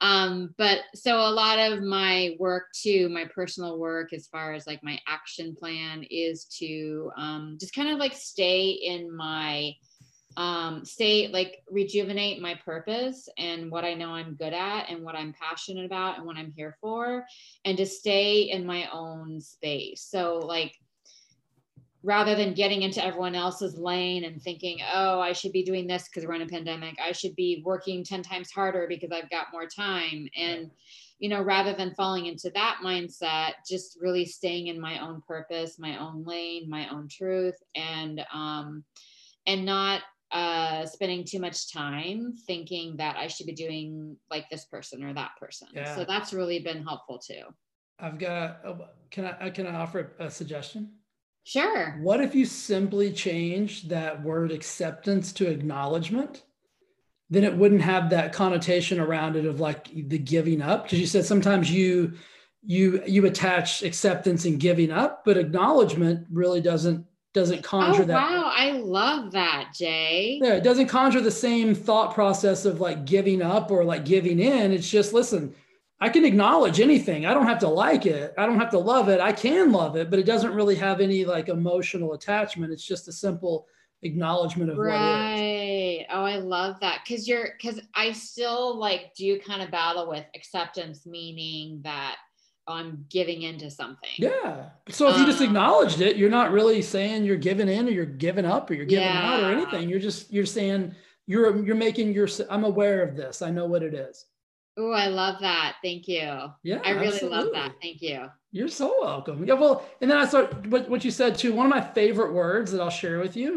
Um, 0.00 0.54
but 0.58 0.80
so 0.94 1.16
a 1.16 1.30
lot 1.30 1.58
of 1.58 1.82
my 1.82 2.36
work 2.38 2.66
too, 2.72 3.08
my 3.08 3.24
personal 3.34 3.78
work, 3.78 4.12
as 4.12 4.28
far 4.28 4.52
as 4.52 4.66
like 4.66 4.84
my 4.84 4.98
action 5.08 5.56
plan, 5.58 6.04
is 6.08 6.44
to 6.58 7.10
um, 7.16 7.56
just 7.58 7.74
kind 7.74 7.88
of 7.88 7.98
like 7.98 8.12
stay 8.12 8.70
in 8.70 9.14
my 9.14 9.72
um, 10.38 10.84
stay 10.84 11.26
like 11.26 11.64
rejuvenate 11.68 12.40
my 12.40 12.54
purpose 12.64 13.28
and 13.38 13.72
what 13.72 13.84
I 13.84 13.94
know 13.94 14.10
I'm 14.10 14.36
good 14.36 14.52
at 14.52 14.88
and 14.88 15.02
what 15.02 15.16
I'm 15.16 15.34
passionate 15.34 15.84
about 15.84 16.16
and 16.16 16.24
what 16.24 16.36
I'm 16.36 16.52
here 16.52 16.76
for, 16.80 17.24
and 17.64 17.76
to 17.76 17.84
stay 17.84 18.42
in 18.42 18.64
my 18.64 18.88
own 18.92 19.40
space. 19.40 20.06
So, 20.08 20.38
like, 20.38 20.78
rather 22.04 22.36
than 22.36 22.54
getting 22.54 22.82
into 22.82 23.04
everyone 23.04 23.34
else's 23.34 23.76
lane 23.76 24.22
and 24.22 24.40
thinking, 24.40 24.78
oh, 24.94 25.18
I 25.18 25.32
should 25.32 25.50
be 25.50 25.64
doing 25.64 25.88
this 25.88 26.04
because 26.04 26.24
we're 26.24 26.34
in 26.34 26.42
a 26.42 26.46
pandemic, 26.46 26.96
I 27.04 27.10
should 27.10 27.34
be 27.34 27.60
working 27.66 28.04
10 28.04 28.22
times 28.22 28.52
harder 28.52 28.86
because 28.88 29.10
I've 29.10 29.30
got 29.30 29.48
more 29.52 29.66
time. 29.66 30.28
And, 30.36 30.70
you 31.18 31.28
know, 31.28 31.42
rather 31.42 31.74
than 31.74 31.96
falling 31.96 32.26
into 32.26 32.48
that 32.54 32.78
mindset, 32.84 33.54
just 33.68 33.98
really 34.00 34.24
staying 34.24 34.68
in 34.68 34.80
my 34.80 35.04
own 35.04 35.20
purpose, 35.26 35.80
my 35.80 35.98
own 35.98 36.22
lane, 36.22 36.70
my 36.70 36.88
own 36.90 37.08
truth, 37.08 37.56
and, 37.74 38.24
um, 38.32 38.84
and 39.48 39.64
not 39.64 40.02
uh 40.30 40.84
spending 40.84 41.24
too 41.24 41.40
much 41.40 41.72
time 41.72 42.34
thinking 42.46 42.96
that 42.96 43.16
I 43.16 43.28
should 43.28 43.46
be 43.46 43.54
doing 43.54 44.16
like 44.30 44.48
this 44.50 44.66
person 44.66 45.02
or 45.02 45.14
that 45.14 45.30
person. 45.40 45.68
Yeah. 45.72 45.94
So 45.94 46.04
that's 46.04 46.32
really 46.32 46.58
been 46.60 46.82
helpful 46.82 47.18
too. 47.18 47.42
I've 47.98 48.18
got 48.18 48.60
oh, 48.64 48.86
can 49.10 49.24
I 49.24 49.50
can 49.50 49.66
I 49.66 49.74
offer 49.74 50.12
a 50.18 50.30
suggestion? 50.30 50.92
Sure. 51.44 51.98
What 52.02 52.20
if 52.20 52.34
you 52.34 52.44
simply 52.44 53.10
change 53.10 53.88
that 53.88 54.22
word 54.22 54.52
acceptance 54.52 55.32
to 55.32 55.48
acknowledgement? 55.48 56.44
Then 57.30 57.44
it 57.44 57.56
wouldn't 57.56 57.80
have 57.82 58.10
that 58.10 58.32
connotation 58.32 59.00
around 59.00 59.36
it 59.36 59.46
of 59.46 59.60
like 59.60 59.88
the 60.08 60.18
giving 60.18 60.60
up 60.60 60.84
because 60.84 61.00
you 61.00 61.06
said 61.06 61.24
sometimes 61.24 61.70
you 61.70 62.12
you 62.62 63.02
you 63.06 63.24
attach 63.26 63.82
acceptance 63.82 64.44
and 64.44 64.60
giving 64.60 64.90
up, 64.90 65.24
but 65.24 65.38
acknowledgement 65.38 66.26
really 66.30 66.60
doesn't 66.60 67.04
doesn't 67.38 67.62
conjure 67.62 68.02
oh, 68.02 68.06
that. 68.06 68.14
Wow, 68.14 68.52
I 68.54 68.72
love 68.72 69.32
that, 69.32 69.70
Jay. 69.74 70.40
Yeah, 70.42 70.54
it 70.54 70.64
doesn't 70.64 70.88
conjure 70.88 71.20
the 71.20 71.30
same 71.30 71.74
thought 71.74 72.14
process 72.14 72.64
of 72.64 72.80
like 72.80 73.04
giving 73.04 73.42
up 73.42 73.70
or 73.70 73.84
like 73.84 74.04
giving 74.04 74.40
in. 74.40 74.72
It's 74.72 74.88
just 74.88 75.12
listen, 75.12 75.54
I 76.00 76.08
can 76.08 76.24
acknowledge 76.24 76.80
anything. 76.80 77.26
I 77.26 77.34
don't 77.34 77.46
have 77.46 77.60
to 77.60 77.68
like 77.68 78.06
it. 78.06 78.34
I 78.36 78.46
don't 78.46 78.58
have 78.58 78.70
to 78.70 78.78
love 78.78 79.08
it. 79.08 79.20
I 79.20 79.32
can 79.32 79.72
love 79.72 79.96
it, 79.96 80.10
but 80.10 80.18
it 80.18 80.26
doesn't 80.26 80.54
really 80.54 80.76
have 80.76 81.00
any 81.00 81.24
like 81.24 81.48
emotional 81.48 82.14
attachment. 82.14 82.72
It's 82.72 82.84
just 82.84 83.08
a 83.08 83.12
simple 83.12 83.66
acknowledgement 84.02 84.70
of 84.70 84.78
right. 84.78 86.06
Oh, 86.10 86.24
I 86.24 86.38
love 86.38 86.80
that. 86.80 87.04
Cause 87.06 87.26
you're 87.26 87.50
cause 87.62 87.80
I 87.94 88.12
still 88.12 88.78
like 88.78 89.14
do 89.16 89.38
kind 89.40 89.62
of 89.62 89.70
battle 89.70 90.08
with 90.08 90.24
acceptance, 90.34 91.06
meaning 91.06 91.80
that 91.84 92.16
I'm 92.68 93.06
giving 93.08 93.42
into 93.42 93.70
something. 93.70 94.10
Yeah. 94.16 94.70
So 94.88 95.08
if 95.08 95.14
um, 95.14 95.20
you 95.20 95.26
just 95.26 95.40
um, 95.40 95.46
acknowledged 95.46 96.00
it, 96.00 96.16
you're 96.16 96.30
not 96.30 96.52
really 96.52 96.82
saying 96.82 97.24
you're 97.24 97.36
giving 97.36 97.68
in 97.68 97.88
or 97.88 97.90
you're 97.90 98.04
giving 98.04 98.44
up 98.44 98.70
or 98.70 98.74
you're 98.74 98.86
giving 98.86 99.04
yeah. 99.04 99.32
out 99.32 99.42
or 99.42 99.52
anything. 99.52 99.88
You're 99.88 100.00
just 100.00 100.32
you're 100.32 100.46
saying 100.46 100.94
you're 101.26 101.64
you're 101.64 101.76
making 101.76 102.12
your 102.12 102.28
I'm 102.50 102.64
aware 102.64 103.02
of 103.02 103.16
this. 103.16 103.42
I 103.42 103.50
know 103.50 103.66
what 103.66 103.82
it 103.82 103.94
is. 103.94 104.26
Oh, 104.76 104.92
I 104.92 105.08
love 105.08 105.40
that. 105.40 105.76
Thank 105.82 106.06
you. 106.06 106.52
Yeah. 106.62 106.80
I 106.84 106.90
really 106.90 107.08
absolutely. 107.08 107.38
love 107.38 107.48
that. 107.52 107.72
Thank 107.82 108.00
you. 108.00 108.28
You're 108.52 108.68
so 108.68 108.94
welcome. 109.00 109.44
Yeah. 109.44 109.54
Well, 109.54 109.84
and 110.00 110.10
then 110.10 110.18
I 110.18 110.26
start 110.26 110.66
what, 110.68 110.88
what 110.88 111.04
you 111.04 111.10
said 111.10 111.36
too. 111.36 111.52
One 111.52 111.66
of 111.66 111.70
my 111.70 111.80
favorite 111.80 112.32
words 112.32 112.70
that 112.70 112.80
I'll 112.80 112.88
share 112.88 113.18
with 113.18 113.36
you, 113.36 113.56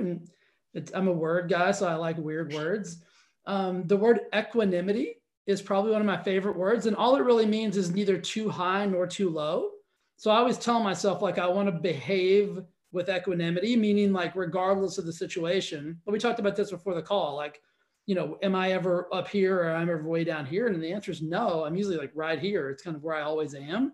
and 0.76 0.92
I'm 0.96 1.08
a 1.08 1.14
word 1.14 1.50
guy, 1.50 1.72
so 1.72 1.88
I 1.88 1.94
like 1.94 2.18
weird 2.18 2.54
words. 2.54 3.04
Um, 3.46 3.86
the 3.88 3.98
word 3.98 4.22
equanimity 4.36 5.21
is 5.48 5.62
probably 5.62 5.92
one 5.92 6.02
of 6.02 6.08
my 6.08 6.22
favorite 6.22 6.58
words. 6.58 6.86
And 6.86 6.96
all 6.96 7.16
it 7.16 7.24
really 7.24 7.46
means 7.46 7.78
is 7.78 7.92
neither 7.92 8.18
too 8.18 8.50
high 8.50 8.86
nor 8.86 9.08
too 9.08 9.30
low. 9.30 9.70
So 10.18 10.30
I 10.30 10.38
always 10.38 10.58
tell 10.58 10.82
myself, 10.82 11.22
like, 11.22 11.40
I 11.40 11.48
want 11.48 11.68
to 11.68 11.72
behave 11.72 12.60
with 12.92 13.10
equanimity, 13.10 13.76
meaning 13.76 14.14
like, 14.14 14.36
regardless 14.36 14.98
of 14.98 15.06
the 15.06 15.14
situation. 15.14 16.00
But 16.06 16.12
we 16.12 16.20
talked 16.20 16.40
about 16.40 16.56
this 16.56 16.72
before 16.72 16.94
the 16.94 17.02
call. 17.02 17.36
Like, 17.36 17.62
you 18.06 18.16
know, 18.16 18.38
am 18.44 18.56
I 18.56 18.72
ever 18.74 19.08
up 19.14 19.28
here 19.28 19.58
or 19.58 19.70
am 19.70 19.82
I'm 19.82 19.90
ever 19.90 20.04
way 20.04 20.24
down 20.24 20.46
here? 20.46 20.68
And 20.68 20.82
the 20.82 20.92
answer 20.92 21.12
is 21.12 21.22
no. 21.22 21.66
I'm 21.66 21.76
usually 21.76 21.98
like 21.98 22.12
right 22.14 22.40
here. 22.40 22.70
It's 22.70 22.84
kind 22.84 22.96
of 22.96 23.04
where 23.04 23.16
I 23.16 23.22
always 23.22 23.56
am. 23.56 23.94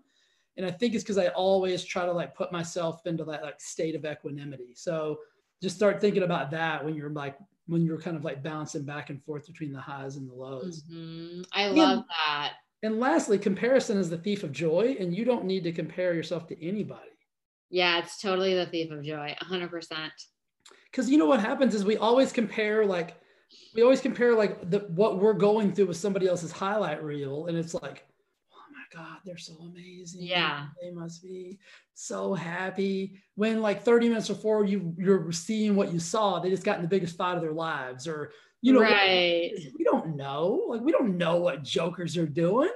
And 0.56 0.66
I 0.66 0.70
think 0.70 0.94
it's 0.94 1.04
because 1.04 1.18
I 1.18 1.28
always 1.28 1.84
try 1.84 2.04
to 2.04 2.12
like 2.12 2.34
put 2.34 2.50
myself 2.50 3.06
into 3.06 3.24
that 3.24 3.42
like 3.42 3.60
state 3.60 3.94
of 3.94 4.04
equanimity. 4.04 4.74
So 4.74 5.18
just 5.62 5.76
start 5.76 6.00
thinking 6.00 6.22
about 6.22 6.50
that 6.52 6.84
when 6.84 6.94
you're 6.94 7.10
like 7.10 7.36
when 7.66 7.84
you're 7.84 8.00
kind 8.00 8.16
of 8.16 8.24
like 8.24 8.42
bouncing 8.42 8.82
back 8.82 9.10
and 9.10 9.22
forth 9.24 9.46
between 9.46 9.72
the 9.72 9.80
highs 9.80 10.16
and 10.16 10.28
the 10.28 10.34
lows. 10.34 10.82
Mm-hmm. 10.90 11.42
I 11.52 11.68
love 11.68 11.98
and, 11.98 12.04
that. 12.26 12.52
And 12.82 12.98
lastly, 12.98 13.38
comparison 13.38 13.98
is 13.98 14.08
the 14.08 14.16
thief 14.16 14.42
of 14.42 14.52
joy, 14.52 14.96
and 14.98 15.14
you 15.14 15.24
don't 15.24 15.44
need 15.44 15.64
to 15.64 15.72
compare 15.72 16.14
yourself 16.14 16.46
to 16.48 16.66
anybody. 16.66 17.10
Yeah, 17.70 17.98
it's 17.98 18.20
totally 18.20 18.54
the 18.54 18.66
thief 18.66 18.90
of 18.90 19.04
joy, 19.04 19.36
100%. 19.42 20.10
Because 20.90 21.10
you 21.10 21.18
know 21.18 21.26
what 21.26 21.40
happens 21.40 21.74
is 21.74 21.84
we 21.84 21.98
always 21.98 22.32
compare, 22.32 22.86
like, 22.86 23.20
we 23.74 23.82
always 23.82 24.00
compare 24.00 24.34
like 24.34 24.70
the, 24.70 24.80
what 24.88 25.18
we're 25.18 25.34
going 25.34 25.72
through 25.72 25.86
with 25.86 25.96
somebody 25.96 26.26
else's 26.26 26.52
highlight 26.52 27.02
reel, 27.02 27.46
and 27.46 27.58
it's 27.58 27.74
like, 27.74 28.06
God, 28.98 29.18
they're 29.24 29.38
so 29.38 29.54
amazing. 29.60 30.22
Yeah. 30.22 30.66
They 30.82 30.90
must 30.90 31.22
be 31.22 31.58
so 31.94 32.34
happy. 32.34 33.20
When 33.36 33.62
like 33.62 33.82
30 33.82 34.08
minutes 34.08 34.28
before 34.28 34.64
you 34.64 34.94
you're 34.98 35.30
seeing 35.30 35.76
what 35.76 35.92
you 35.92 36.00
saw, 36.00 36.40
they 36.40 36.50
just 36.50 36.64
got 36.64 36.76
in 36.76 36.82
the 36.82 36.88
biggest 36.88 37.16
fight 37.16 37.36
of 37.36 37.42
their 37.42 37.52
lives. 37.52 38.08
Or, 38.08 38.32
you 38.60 38.72
know, 38.72 38.80
right. 38.80 39.52
we 39.76 39.84
don't 39.84 40.16
know. 40.16 40.64
Like 40.68 40.80
we 40.80 40.90
don't 40.90 41.16
know 41.16 41.36
what 41.36 41.62
jokers 41.62 42.16
are 42.16 42.26
doing. 42.26 42.70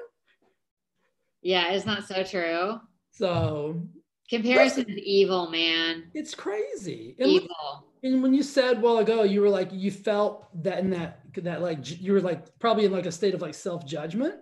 Yeah, 1.42 1.72
it's 1.72 1.86
not 1.86 2.06
so 2.06 2.22
true. 2.22 2.80
So 3.10 3.82
comparison 4.30 4.88
is 4.88 4.98
evil, 4.98 5.50
man. 5.50 6.04
It's 6.14 6.36
crazy. 6.36 7.16
And 7.18 7.30
evil. 7.30 7.88
and 8.04 8.22
when 8.22 8.32
you 8.32 8.44
said 8.44 8.76
a 8.76 8.80
while 8.80 8.98
ago, 8.98 9.24
you 9.24 9.40
were 9.40 9.50
like, 9.50 9.70
you 9.72 9.90
felt 9.90 10.46
that 10.62 10.78
in 10.78 10.90
that 10.90 11.18
that 11.38 11.62
like 11.62 12.00
you 12.00 12.12
were 12.12 12.20
like 12.20 12.58
probably 12.60 12.84
in 12.84 12.92
like 12.92 13.06
a 13.06 13.12
state 13.12 13.34
of 13.34 13.42
like 13.42 13.54
self-judgment 13.54 14.36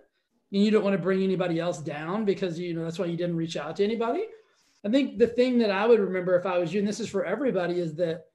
and 0.51 0.63
you 0.63 0.71
don't 0.71 0.83
want 0.83 0.95
to 0.95 1.01
bring 1.01 1.23
anybody 1.23 1.59
else 1.59 1.79
down 1.79 2.25
because 2.25 2.59
you 2.59 2.73
know 2.73 2.83
that's 2.83 2.99
why 2.99 3.05
you 3.05 3.17
didn't 3.17 3.37
reach 3.37 3.57
out 3.57 3.75
to 3.77 3.83
anybody. 3.83 4.25
I 4.85 4.89
think 4.89 5.17
the 5.17 5.27
thing 5.27 5.57
that 5.59 5.71
I 5.71 5.85
would 5.85 5.99
remember 5.99 6.35
if 6.35 6.45
I 6.45 6.57
was 6.57 6.73
you, 6.73 6.79
and 6.79 6.87
this 6.87 6.99
is 6.99 7.09
for 7.09 7.23
everybody, 7.23 7.79
is 7.79 7.95
that 7.95 8.25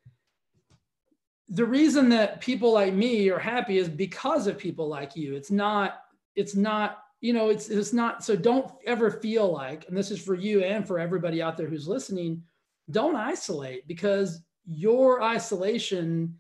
the 1.49 1.65
reason 1.65 2.09
that 2.11 2.41
people 2.41 2.73
like 2.73 2.95
me 2.95 3.29
are 3.31 3.39
happy 3.39 3.79
is 3.79 3.89
because 3.89 4.47
of 4.47 4.59
people 4.59 4.89
like 4.89 5.17
you. 5.17 5.35
It's 5.35 5.51
not, 5.51 6.01
it's 6.35 6.55
not, 6.55 6.99
you 7.21 7.33
know, 7.33 7.51
it's 7.51 7.69
it's 7.69 7.93
not. 7.93 8.25
So 8.25 8.37
don't 8.37 8.71
ever 8.87 9.11
feel 9.11 9.53
like, 9.53 9.87
and 9.89 9.97
this 9.97 10.11
is 10.11 10.23
for 10.23 10.35
you 10.35 10.63
and 10.63 10.87
for 10.87 10.99
everybody 10.99 11.43
out 11.43 11.57
there 11.57 11.69
who's 11.69 11.89
listening, 11.89 12.43
don't 12.91 13.17
isolate 13.17 13.87
because 13.89 14.43
your 14.67 15.23
isolation 15.23 16.37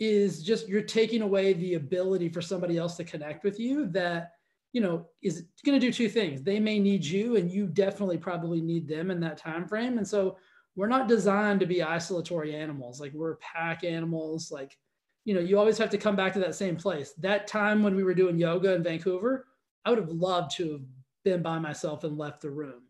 is 0.00 0.42
just 0.42 0.68
you're 0.68 0.82
taking 0.82 1.22
away 1.22 1.52
the 1.52 1.74
ability 1.74 2.28
for 2.28 2.42
somebody 2.42 2.76
else 2.76 2.96
to 2.96 3.04
connect 3.04 3.44
with 3.44 3.60
you 3.60 3.86
that 3.86 4.32
you 4.74 4.80
know 4.80 5.06
is 5.22 5.44
going 5.64 5.80
to 5.80 5.86
do 5.86 5.92
two 5.92 6.08
things. 6.08 6.42
They 6.42 6.58
may 6.58 6.78
need 6.80 7.04
you 7.04 7.36
and 7.36 7.50
you 7.50 7.66
definitely 7.68 8.18
probably 8.18 8.60
need 8.60 8.88
them 8.88 9.10
in 9.10 9.20
that 9.20 9.38
time 9.38 9.66
frame. 9.68 9.96
And 9.98 10.06
so 10.06 10.36
we're 10.74 10.88
not 10.88 11.06
designed 11.06 11.60
to 11.60 11.66
be 11.66 11.82
isolatory 11.82 12.54
animals. 12.54 13.00
Like 13.00 13.12
we're 13.14 13.36
pack 13.36 13.84
animals. 13.84 14.50
Like 14.50 14.76
you 15.24 15.32
know 15.32 15.40
you 15.40 15.58
always 15.58 15.78
have 15.78 15.90
to 15.90 15.98
come 15.98 16.16
back 16.16 16.32
to 16.34 16.40
that 16.40 16.56
same 16.56 16.76
place. 16.76 17.12
That 17.18 17.46
time 17.46 17.84
when 17.84 17.94
we 17.94 18.02
were 18.02 18.14
doing 18.14 18.36
yoga 18.36 18.74
in 18.74 18.82
vancouver 18.82 19.46
i 19.86 19.90
would 19.90 19.98
have 19.98 20.08
loved 20.08 20.56
to 20.56 20.72
have 20.72 20.80
been 21.24 21.42
by 21.42 21.58
myself 21.58 22.02
and 22.02 22.18
left 22.18 22.42
the 22.42 22.50
room. 22.50 22.82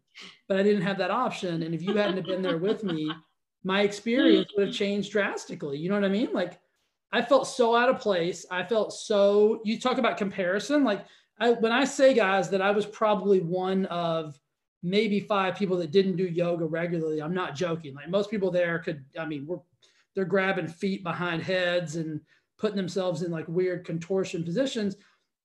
But 0.49 0.59
i 0.59 0.63
didn't 0.63 0.83
have 0.83 0.99
that 0.99 1.11
option. 1.11 1.63
And 1.63 1.75
if 1.75 1.83
you 1.83 1.95
hadn't 1.95 2.17
have 2.17 2.27
been 2.27 2.43
there 2.43 2.59
with 2.59 2.83
me 2.83 3.13
my 3.67 3.81
experience 3.81 4.51
would 4.57 4.69
have 4.69 4.77
changed 4.77 5.13
drastically. 5.13 5.77
You 5.77 5.91
know 5.91 5.97
what 5.97 6.05
i 6.05 6.09
mean? 6.09 6.33
Like 6.33 6.59
i 7.13 7.21
felt 7.21 7.47
so 7.47 7.77
out 7.77 7.91
of 7.91 8.01
place. 8.01 8.47
I 8.51 8.63
felt 8.63 8.95
so 8.95 9.61
you 9.67 9.79
talk 9.79 9.99
about 9.99 10.17
comparison 10.17 10.83
like 10.83 11.05
I, 11.39 11.51
when 11.53 11.73
I 11.73 11.85
say 11.85 12.15
guys 12.15 12.51
that 12.51 12.63
I 12.63 12.71
was 12.71 12.87
probably 12.87 13.41
one 13.41 13.87
of 13.87 14.39
maybe 14.83 15.21
five 15.21 15.57
people 15.57 15.77
that 15.79 15.91
didn't 15.91 16.17
do 16.17 16.25
yoga 16.25 16.65
regularly, 16.65 17.21
I'm 17.21 17.35
not 17.35 17.55
joking. 17.55 17.95
Like 17.95 18.09
most 18.09 18.31
people 18.31 18.51
there 18.51 18.79
could, 18.79 19.05
I 19.19 19.27
mean, 19.27 19.47
we're 19.47 19.59
they're 20.15 20.25
grabbing 20.25 20.69
feet 20.69 21.03
behind 21.03 21.43
heads 21.43 21.97
and 21.97 22.21
putting 22.59 22.77
themselves 22.77 23.23
in 23.23 23.31
like 23.31 23.49
weird 23.49 23.85
contortion 23.85 24.45
positions. 24.45 24.97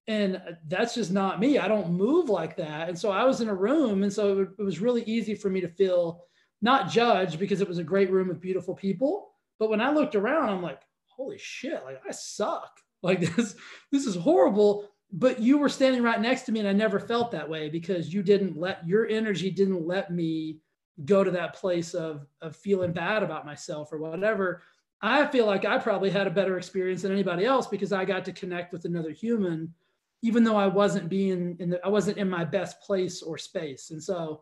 And 0.08 0.42
that's 0.68 0.96
just 0.96 1.12
not 1.12 1.40
me. 1.40 1.58
I 1.58 1.68
don't 1.68 1.92
move 1.92 2.30
like 2.30 2.56
that. 2.58 2.90
And 2.90 2.98
so 2.98 3.12
I 3.12 3.26
was 3.26 3.42
in 3.42 3.50
a 3.50 3.56
room. 3.56 4.04
And 4.04 4.12
so 4.12 4.48
it, 4.58 4.64
was 4.64 4.80
really 4.80 5.04
easy 5.04 5.36
for 5.36 5.50
me 5.50 5.62
to 5.62 5.68
feel 5.68 6.24
not 6.62 6.90
judged 6.90 7.40
because 7.40 7.62
it 7.62 7.68
was 7.68 7.78
a 7.78 7.84
great 7.84 8.12
room 8.12 8.28
with 8.28 8.42
beautiful 8.42 8.76
people. 8.76 9.32
But 9.60 9.70
when 9.70 9.82
I 9.82 9.92
looked 9.92 10.16
around, 10.16 10.50
I'm 10.50 10.64
like, 10.64 10.82
holy 11.08 11.38
shit, 11.38 11.84
like 11.84 12.02
I 12.08 12.12
suck. 12.12 12.72
Like 13.02 13.20
this, 13.36 13.56
this 13.92 14.06
is 14.06 14.16
horrible 14.16 14.90
but 15.12 15.40
you 15.40 15.58
were 15.58 15.70
standing 15.70 16.04
right 16.04 16.22
next 16.22 16.44
to 16.44 16.52
me 16.52 16.60
and 16.60 16.70
I 16.70 16.74
never 16.74 17.00
felt 17.00 17.32
that 17.32 17.50
way 17.50 17.70
because 17.70 18.14
you 18.14 18.22
didn't 18.22 18.58
let 18.58 18.88
your 18.88 19.08
energy 19.08 19.50
didn't 19.50 19.88
let 19.88 20.12
me 20.12 20.58
go 21.06 21.24
to 21.24 21.32
that 21.32 21.56
place 21.56 21.94
of 21.94 22.28
of 22.42 22.56
feeling 22.56 22.92
bad 22.92 23.24
about 23.24 23.46
myself 23.46 23.92
or 23.92 23.98
whatever. 23.98 24.62
I 25.02 25.26
feel 25.28 25.46
like 25.46 25.66
I 25.66 25.78
probably 25.78 26.10
had 26.10 26.28
a 26.28 26.32
better 26.32 26.58
experience 26.58 27.04
than 27.04 27.12
anybody 27.12 27.46
else 27.46 27.68
because 27.68 27.94
I 27.94 28.06
got 28.06 28.26
to 28.26 28.34
connect 28.34 28.74
with 28.74 28.86
another 28.86 29.12
human, 29.12 29.74
even 30.22 30.44
though 30.44 30.58
I 30.58 30.68
wasn't 30.68 31.10
being 31.10 31.56
in 31.60 31.70
the 31.70 31.86
I 31.86 31.90
wasn't 31.90 32.18
in 32.18 32.30
my 32.30 32.44
best 32.44 32.82
place 32.82 33.22
or 33.22 33.38
space. 33.38 33.92
And 33.92 34.04
so 34.04 34.42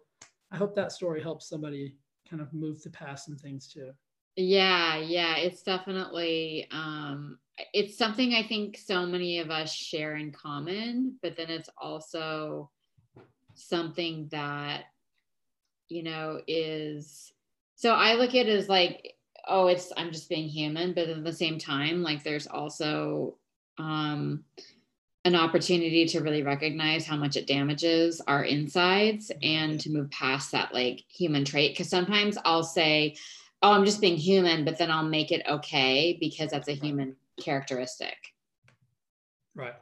I 0.51 0.57
hope 0.57 0.75
that 0.75 0.91
story 0.91 1.21
helps 1.21 1.47
somebody 1.47 1.95
kind 2.29 2.41
of 2.41 2.53
move 2.53 2.81
to 2.83 2.89
past 2.89 3.25
some 3.25 3.37
things 3.37 3.67
too. 3.67 3.91
Yeah, 4.35 4.97
yeah, 4.97 5.37
it's 5.37 5.63
definitely 5.63 6.67
um 6.71 7.37
it's 7.73 7.97
something 7.97 8.33
I 8.33 8.43
think 8.43 8.77
so 8.77 9.05
many 9.05 9.39
of 9.39 9.49
us 9.49 9.73
share 9.73 10.15
in 10.15 10.31
common, 10.31 11.17
but 11.21 11.35
then 11.35 11.49
it's 11.49 11.69
also 11.77 12.69
something 13.55 14.27
that, 14.31 14.85
you 15.89 16.03
know, 16.03 16.41
is 16.47 17.31
so 17.75 17.93
I 17.93 18.13
look 18.13 18.29
at 18.29 18.47
it 18.47 18.49
as 18.49 18.69
like, 18.69 19.15
oh, 19.47 19.67
it's 19.67 19.91
I'm 19.97 20.11
just 20.11 20.29
being 20.29 20.47
human, 20.47 20.93
but 20.93 21.09
at 21.09 21.23
the 21.23 21.33
same 21.33 21.57
time, 21.57 22.03
like 22.03 22.23
there's 22.23 22.47
also 22.47 23.37
um 23.77 24.43
an 25.25 25.35
opportunity 25.35 26.05
to 26.05 26.21
really 26.21 26.41
recognize 26.41 27.05
how 27.05 27.17
much 27.17 27.35
it 27.35 27.47
damages 27.47 28.21
our 28.27 28.43
insides 28.43 29.29
and 29.43 29.79
to 29.81 29.91
move 29.91 30.09
past 30.09 30.53
that 30.53 30.73
like 30.73 31.03
human 31.09 31.43
trait. 31.43 31.77
Cause 31.77 31.89
sometimes 31.89 32.37
I'll 32.45 32.63
say, 32.63 33.17
oh, 33.61 33.73
I'm 33.73 33.83
just 33.83 33.99
being 33.99 34.15
human, 34.15 34.63
but 34.63 34.77
then 34.77 34.89
I'll 34.89 35.03
make 35.03 35.31
it 35.31 35.45
okay 35.45 36.17
because 36.19 36.51
that's 36.51 36.69
a 36.69 36.73
human 36.73 37.17
characteristic. 37.41 38.15
Right. 39.55 39.75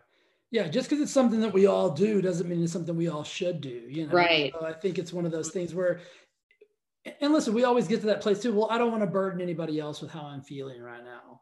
Yeah, 0.52 0.68
just 0.68 0.90
because 0.90 1.02
it's 1.02 1.12
something 1.12 1.42
that 1.42 1.54
we 1.54 1.66
all 1.66 1.90
do 1.90 2.22
doesn't 2.22 2.48
mean 2.48 2.64
it's 2.64 2.72
something 2.72 2.96
we 2.96 3.10
all 3.10 3.24
should 3.24 3.62
do. 3.62 3.84
You 3.90 4.08
know, 4.08 4.14
right? 4.14 4.54
So 4.58 4.66
I 4.66 4.74
think 4.74 4.98
it's 4.98 5.12
one 5.12 5.26
of 5.26 5.32
those 5.32 5.52
things 5.52 5.74
where, 5.74 6.00
and 7.20 7.34
listen, 7.34 7.54
we 7.54 7.66
always 7.66 7.88
get 7.88 8.00
to 8.02 8.08
that 8.08 8.22
place 8.22 8.42
too. 8.42 8.54
Well, 8.54 8.70
I 8.70 8.78
don't 8.78 8.92
want 8.92 9.04
to 9.04 9.08
burden 9.08 9.42
anybody 9.42 9.80
else 9.80 10.02
with 10.02 10.12
how 10.12 10.22
I'm 10.22 10.42
feeling 10.42 10.82
right 10.82 11.04
now. 11.04 11.42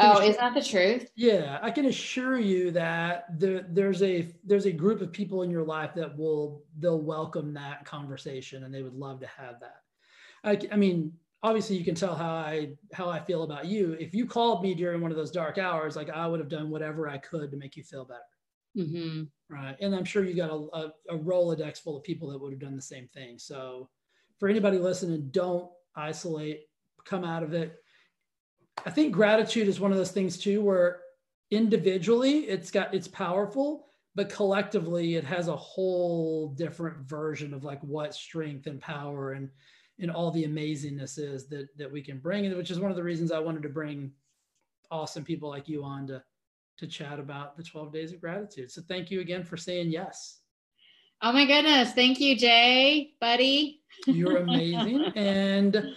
Oh, 0.00 0.12
assure, 0.12 0.30
is 0.30 0.36
that 0.38 0.54
the 0.54 0.62
truth? 0.62 1.10
Yeah, 1.16 1.58
I 1.62 1.70
can 1.70 1.86
assure 1.86 2.38
you 2.38 2.70
that 2.72 3.26
there, 3.38 3.66
there's 3.68 4.02
a 4.02 4.28
there's 4.44 4.66
a 4.66 4.72
group 4.72 5.00
of 5.00 5.12
people 5.12 5.42
in 5.42 5.50
your 5.50 5.64
life 5.64 5.94
that 5.94 6.16
will 6.16 6.64
they'll 6.78 7.00
welcome 7.00 7.54
that 7.54 7.84
conversation 7.84 8.64
and 8.64 8.74
they 8.74 8.82
would 8.82 8.96
love 8.96 9.20
to 9.20 9.26
have 9.26 9.60
that. 9.60 9.82
I, 10.44 10.58
I 10.72 10.76
mean, 10.76 11.12
obviously 11.42 11.76
you 11.76 11.84
can 11.84 11.94
tell 11.94 12.14
how 12.14 12.30
I 12.30 12.70
how 12.92 13.08
I 13.08 13.20
feel 13.20 13.42
about 13.42 13.66
you. 13.66 13.92
If 14.00 14.14
you 14.14 14.26
called 14.26 14.62
me 14.62 14.74
during 14.74 15.00
one 15.00 15.10
of 15.10 15.16
those 15.16 15.30
dark 15.30 15.58
hours, 15.58 15.96
like 15.96 16.10
I 16.10 16.26
would 16.26 16.40
have 16.40 16.48
done 16.48 16.70
whatever 16.70 17.08
I 17.08 17.18
could 17.18 17.50
to 17.50 17.56
make 17.56 17.76
you 17.76 17.82
feel 17.82 18.04
better. 18.04 18.20
Mm-hmm. 18.76 19.24
Right. 19.48 19.76
And 19.80 19.94
I'm 19.94 20.04
sure 20.04 20.24
you 20.24 20.34
got 20.34 20.50
a, 20.50 20.54
a, 20.54 20.92
a 21.10 21.18
Rolodex 21.18 21.78
full 21.78 21.96
of 21.96 22.02
people 22.02 22.30
that 22.30 22.40
would 22.40 22.52
have 22.52 22.60
done 22.60 22.76
the 22.76 22.82
same 22.82 23.08
thing. 23.08 23.38
So 23.38 23.88
for 24.38 24.48
anybody 24.48 24.78
listening, 24.78 25.28
don't 25.30 25.70
isolate, 25.94 26.64
come 27.04 27.24
out 27.24 27.42
of 27.42 27.54
it. 27.54 27.76
I 28.84 28.90
think 28.90 29.14
gratitude 29.14 29.68
is 29.68 29.80
one 29.80 29.92
of 29.92 29.96
those 29.96 30.12
things 30.12 30.36
too, 30.36 30.62
where 30.62 31.00
individually 31.50 32.40
it's 32.40 32.70
got 32.70 32.92
it's 32.92 33.08
powerful, 33.08 33.86
but 34.14 34.28
collectively 34.28 35.14
it 35.14 35.24
has 35.24 35.48
a 35.48 35.56
whole 35.56 36.48
different 36.48 36.98
version 37.08 37.54
of 37.54 37.64
like 37.64 37.80
what 37.82 38.14
strength 38.14 38.66
and 38.66 38.80
power 38.80 39.32
and 39.32 39.48
and 39.98 40.10
all 40.10 40.30
the 40.30 40.44
amazingness 40.44 41.18
is 41.18 41.46
that 41.48 41.68
that 41.76 41.90
we 41.90 42.02
can 42.02 42.18
bring, 42.18 42.46
and 42.46 42.56
which 42.56 42.70
is 42.70 42.80
one 42.80 42.90
of 42.90 42.96
the 42.96 43.02
reasons 43.02 43.32
I 43.32 43.38
wanted 43.38 43.62
to 43.62 43.68
bring 43.68 44.12
awesome 44.90 45.24
people 45.24 45.48
like 45.48 45.68
you 45.68 45.84
on 45.84 46.06
to 46.08 46.22
to 46.78 46.86
chat 46.86 47.18
about 47.18 47.56
the 47.56 47.62
12 47.62 47.92
days 47.92 48.12
of 48.12 48.20
gratitude. 48.20 48.70
So 48.70 48.82
thank 48.86 49.10
you 49.10 49.20
again 49.20 49.44
for 49.44 49.56
saying 49.56 49.90
yes. 49.90 50.40
Oh 51.22 51.32
my 51.32 51.46
goodness. 51.46 51.92
Thank 51.92 52.20
you, 52.20 52.36
Jay, 52.36 53.14
buddy. 53.18 53.80
You're 54.06 54.38
amazing. 54.38 55.04
and 55.16 55.94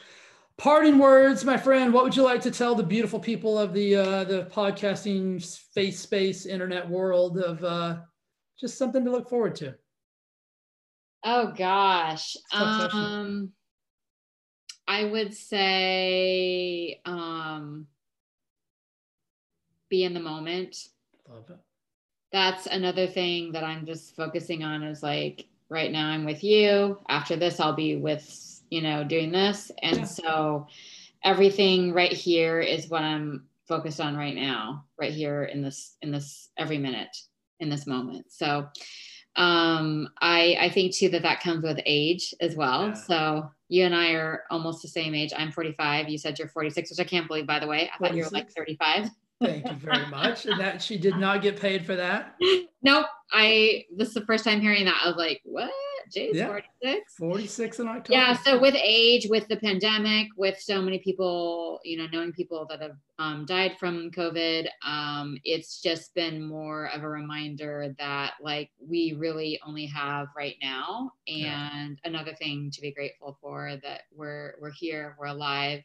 parting 0.58 0.98
words, 0.98 1.44
my 1.44 1.58
friend, 1.58 1.94
what 1.94 2.06
would 2.06 2.16
you 2.16 2.24
like 2.24 2.42
to 2.42 2.52
tell 2.52 2.76
the 2.76 2.84
beautiful 2.84 3.20
people 3.20 3.60
of 3.60 3.74
the 3.74 3.98
uh, 3.98 4.24
the 4.24 4.48
podcasting 4.52 5.44
face 5.74 6.00
space 6.00 6.46
internet 6.46 6.88
world 6.88 7.38
of 7.38 7.62
uh, 7.64 7.98
just 8.60 8.78
something 8.78 9.04
to 9.04 9.12
look 9.12 9.30
forward 9.30 9.56
to? 9.56 9.76
Oh 11.26 11.52
gosh. 11.52 12.38
Um 12.54 13.52
I 14.90 15.06
would 15.06 15.34
say 15.34 17.00
um 17.06 17.88
be 19.90 20.04
in 20.04 20.14
the 20.14 20.20
moment. 20.20 20.90
Love 21.30 21.50
it. 21.50 21.58
That's 22.32 22.68
another 22.68 23.08
thing 23.08 23.52
that 23.54 23.64
I'm 23.64 23.86
just 23.86 24.16
focusing 24.16 24.64
on 24.64 24.84
is 24.84 25.02
like 25.02 25.48
right 25.70 25.92
now 25.92 26.08
I'm 26.08 26.26
with 26.26 26.44
you. 26.44 27.00
After 27.08 27.36
this, 27.36 27.60
I'll 27.60 27.74
be 27.74 27.96
with, 27.96 28.62
you 28.70 28.82
know, 28.82 29.04
doing 29.04 29.32
this. 29.32 29.72
And 29.82 30.00
yeah. 30.00 30.06
so 30.06 30.68
everything 31.24 31.92
right 31.94 32.12
here 32.12 32.60
is 32.60 32.90
what 32.90 33.02
I'm 33.04 33.46
focused 33.68 34.00
on 34.00 34.16
right 34.16 34.36
now, 34.36 34.86
right 35.00 35.12
here 35.12 35.46
in 35.46 35.62
this, 35.64 35.96
in 36.02 36.12
this 36.12 36.50
every 36.58 36.78
minute 36.78 37.16
in 37.60 37.70
this 37.70 37.88
moment. 37.88 38.32
So 38.32 38.68
um, 39.36 40.10
I, 40.22 40.56
I 40.60 40.70
think 40.70 40.94
too 40.94 41.10
that 41.10 41.24
that 41.24 41.42
comes 41.42 41.64
with 41.64 41.80
age 41.86 42.34
as 42.40 42.56
well. 42.56 42.88
Yeah. 42.88 42.94
So 42.94 43.52
you 43.70 43.86
and 43.86 43.96
I 43.96 44.12
are 44.12 44.44
almost 44.50 44.82
the 44.82 44.88
same 44.88 45.16
age. 45.16 45.32
I'm 45.38 45.52
45. 45.52 46.10
You 46.10 46.18
said 46.18 46.38
you're 46.38 46.50
46, 46.50 46.90
which 46.90 47.00
I 47.00 47.08
can't 47.08 47.28
believe, 47.28 47.48
by 47.48 47.60
the 47.60 47.68
way. 47.68 47.90
I 47.94 47.98
46. 47.98 48.02
thought 48.02 48.18
you 48.18 48.24
were 48.24 48.30
like 48.32 48.52
35. 48.52 49.12
Thank 49.42 49.68
you 49.68 49.78
very 49.78 50.06
much. 50.08 50.46
And 50.46 50.60
that 50.60 50.82
she 50.82 50.98
did 50.98 51.18
not 51.18 51.42
get 51.42 51.60
paid 51.60 51.86
for 51.86 51.96
that. 51.96 52.36
Nope. 52.82 53.08
I 53.34 53.84
this 53.94 54.08
is 54.08 54.14
the 54.14 54.26
first 54.26 54.46
time 54.46 54.62
hearing 54.62 54.86
that. 54.86 55.02
I 55.04 55.08
was 55.10 55.18
like, 55.18 55.42
what? 55.44 55.70
Jay's 56.10 56.36
yeah. 56.36 56.48
46? 56.48 57.16
46 57.16 57.80
in 57.80 57.88
October. 57.88 58.20
Yeah. 58.20 58.34
So 58.38 58.60
with 58.60 58.76
age, 58.76 59.28
with 59.30 59.48
the 59.48 59.58
pandemic, 59.58 60.28
with 60.38 60.60
so 60.60 60.82
many 60.82 61.00
people, 61.00 61.80
you 61.84 61.98
know, 61.98 62.08
knowing 62.12 62.32
people 62.32 62.66
that 62.70 62.82
have 62.82 62.98
um, 63.18 63.46
died 63.46 63.78
from 63.80 64.12
COVID, 64.12 64.68
um, 64.86 65.38
it's 65.44 65.82
just 65.82 66.14
been 66.16 66.44
more 66.44 66.90
of 66.90 67.04
a 67.04 67.10
reminder 67.10 67.94
that 68.00 68.34
like 68.42 68.72
we 68.80 69.14
really 69.18 69.60
only 69.66 69.86
have 69.88 70.28
right 70.36 70.56
now. 70.62 71.12
And 71.28 72.00
yeah. 72.04 72.10
another 72.10 72.34
thing 72.34 72.72
to 72.72 72.82
be 72.82 72.92
grateful 72.92 73.38
for 73.42 73.78
that 73.84 74.02
we're 74.14 74.56
we're 74.60 74.72
here, 74.72 75.16
we're 75.20 75.28
alive, 75.28 75.84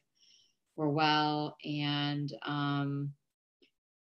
we're 0.76 0.88
well, 0.88 1.56
and 1.64 2.32
um 2.44 3.12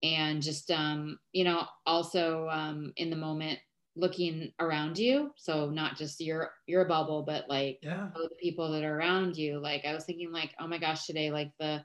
and 0.02 0.42
just 0.42 0.70
um, 0.70 1.18
you 1.32 1.44
know 1.44 1.64
also 1.86 2.48
um, 2.48 2.92
in 2.96 3.10
the 3.10 3.16
moment 3.16 3.58
looking 3.96 4.52
around 4.60 4.98
you. 4.98 5.32
So 5.36 5.70
not 5.70 5.96
just 5.96 6.20
your 6.20 6.52
your 6.66 6.84
bubble 6.84 7.22
but 7.22 7.48
like 7.48 7.78
yeah. 7.82 8.08
the 8.14 8.30
people 8.40 8.70
that 8.72 8.84
are 8.84 8.96
around 8.96 9.36
you. 9.36 9.58
Like 9.58 9.84
i 9.84 9.94
was 9.94 10.04
thinking 10.04 10.32
like 10.32 10.54
oh 10.60 10.66
my 10.66 10.78
gosh 10.78 11.06
today 11.06 11.30
like 11.30 11.52
the 11.58 11.82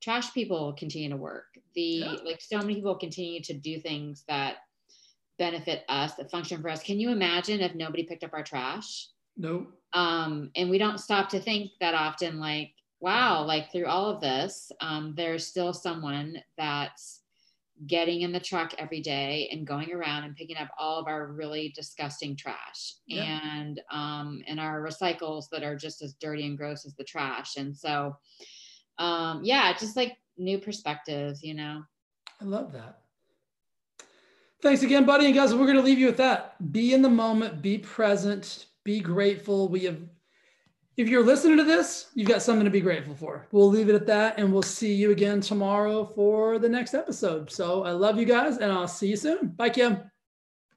trash 0.00 0.32
people 0.32 0.74
continue 0.74 1.10
to 1.10 1.16
work. 1.16 1.46
The 1.74 1.82
yeah. 1.82 2.16
like 2.24 2.40
so 2.40 2.58
many 2.58 2.76
people 2.76 2.96
continue 2.96 3.42
to 3.42 3.54
do 3.54 3.80
things 3.80 4.24
that 4.28 4.56
benefit 5.38 5.84
us 5.88 6.14
that 6.14 6.30
function 6.30 6.60
for 6.60 6.68
us. 6.68 6.82
Can 6.82 6.98
you 6.98 7.10
imagine 7.10 7.60
if 7.60 7.74
nobody 7.74 8.04
picked 8.04 8.24
up 8.24 8.32
our 8.32 8.42
trash? 8.42 9.08
No 9.36 9.66
um 9.92 10.50
and 10.54 10.68
we 10.68 10.78
don't 10.78 10.98
stop 10.98 11.28
to 11.30 11.40
think 11.40 11.70
that 11.80 11.94
often 11.94 12.38
like 12.38 12.72
wow 13.00 13.42
like 13.42 13.70
through 13.72 13.86
all 13.86 14.10
of 14.10 14.20
this 14.20 14.70
um 14.80 15.14
there's 15.16 15.46
still 15.46 15.72
someone 15.72 16.36
that's 16.56 17.20
getting 17.86 18.22
in 18.22 18.32
the 18.32 18.40
truck 18.40 18.74
every 18.78 19.00
day 19.00 19.48
and 19.52 19.66
going 19.66 19.92
around 19.92 20.24
and 20.24 20.34
picking 20.34 20.56
up 20.56 20.68
all 20.78 20.98
of 20.98 21.06
our 21.06 21.28
really 21.28 21.72
disgusting 21.74 22.36
trash 22.36 22.94
and 23.10 23.80
um, 23.90 24.42
and 24.46 24.58
our 24.58 24.80
recycles 24.80 25.44
that 25.50 25.62
are 25.62 25.76
just 25.76 26.02
as 26.02 26.14
dirty 26.14 26.46
and 26.46 26.58
gross 26.58 26.84
as 26.84 26.94
the 26.94 27.04
trash. 27.04 27.56
And 27.56 27.76
so 27.76 28.16
um, 28.98 29.42
yeah 29.44 29.72
just 29.72 29.96
like 29.96 30.16
new 30.36 30.58
perspectives 30.58 31.42
you 31.42 31.54
know? 31.54 31.82
I 32.40 32.44
love 32.44 32.72
that. 32.72 33.00
Thanks 34.60 34.82
again 34.82 35.04
buddy. 35.04 35.26
And 35.26 35.34
guys 35.34 35.54
we're 35.54 35.66
going 35.66 35.76
to 35.76 35.82
leave 35.82 35.98
you 35.98 36.06
with 36.06 36.16
that. 36.16 36.72
Be 36.72 36.94
in 36.94 37.02
the 37.02 37.08
moment 37.08 37.62
be 37.62 37.78
present 37.78 38.66
be 38.88 39.00
grateful. 39.00 39.68
We 39.68 39.80
have 39.80 39.98
if 40.98 41.08
you're 41.08 41.24
listening 41.24 41.56
to 41.58 41.64
this, 41.64 42.08
you've 42.14 42.28
got 42.28 42.42
something 42.42 42.64
to 42.64 42.70
be 42.70 42.80
grateful 42.80 43.14
for. 43.14 43.46
We'll 43.52 43.68
leave 43.68 43.88
it 43.88 43.94
at 43.94 44.06
that 44.08 44.36
and 44.36 44.52
we'll 44.52 44.62
see 44.62 44.92
you 44.92 45.12
again 45.12 45.40
tomorrow 45.40 46.04
for 46.04 46.58
the 46.58 46.68
next 46.68 46.92
episode. 46.92 47.52
So 47.52 47.84
I 47.84 47.92
love 47.92 48.18
you 48.18 48.24
guys 48.24 48.58
and 48.58 48.72
I'll 48.72 48.88
see 48.88 49.06
you 49.06 49.16
soon. 49.16 49.48
Bye, 49.56 49.70
Kim. 49.70 49.98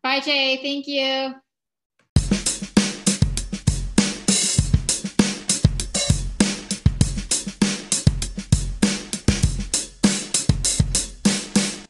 Bye, 0.04 0.20
Jay. 0.20 0.58
Thank 0.62 0.88
you. 0.88 1.34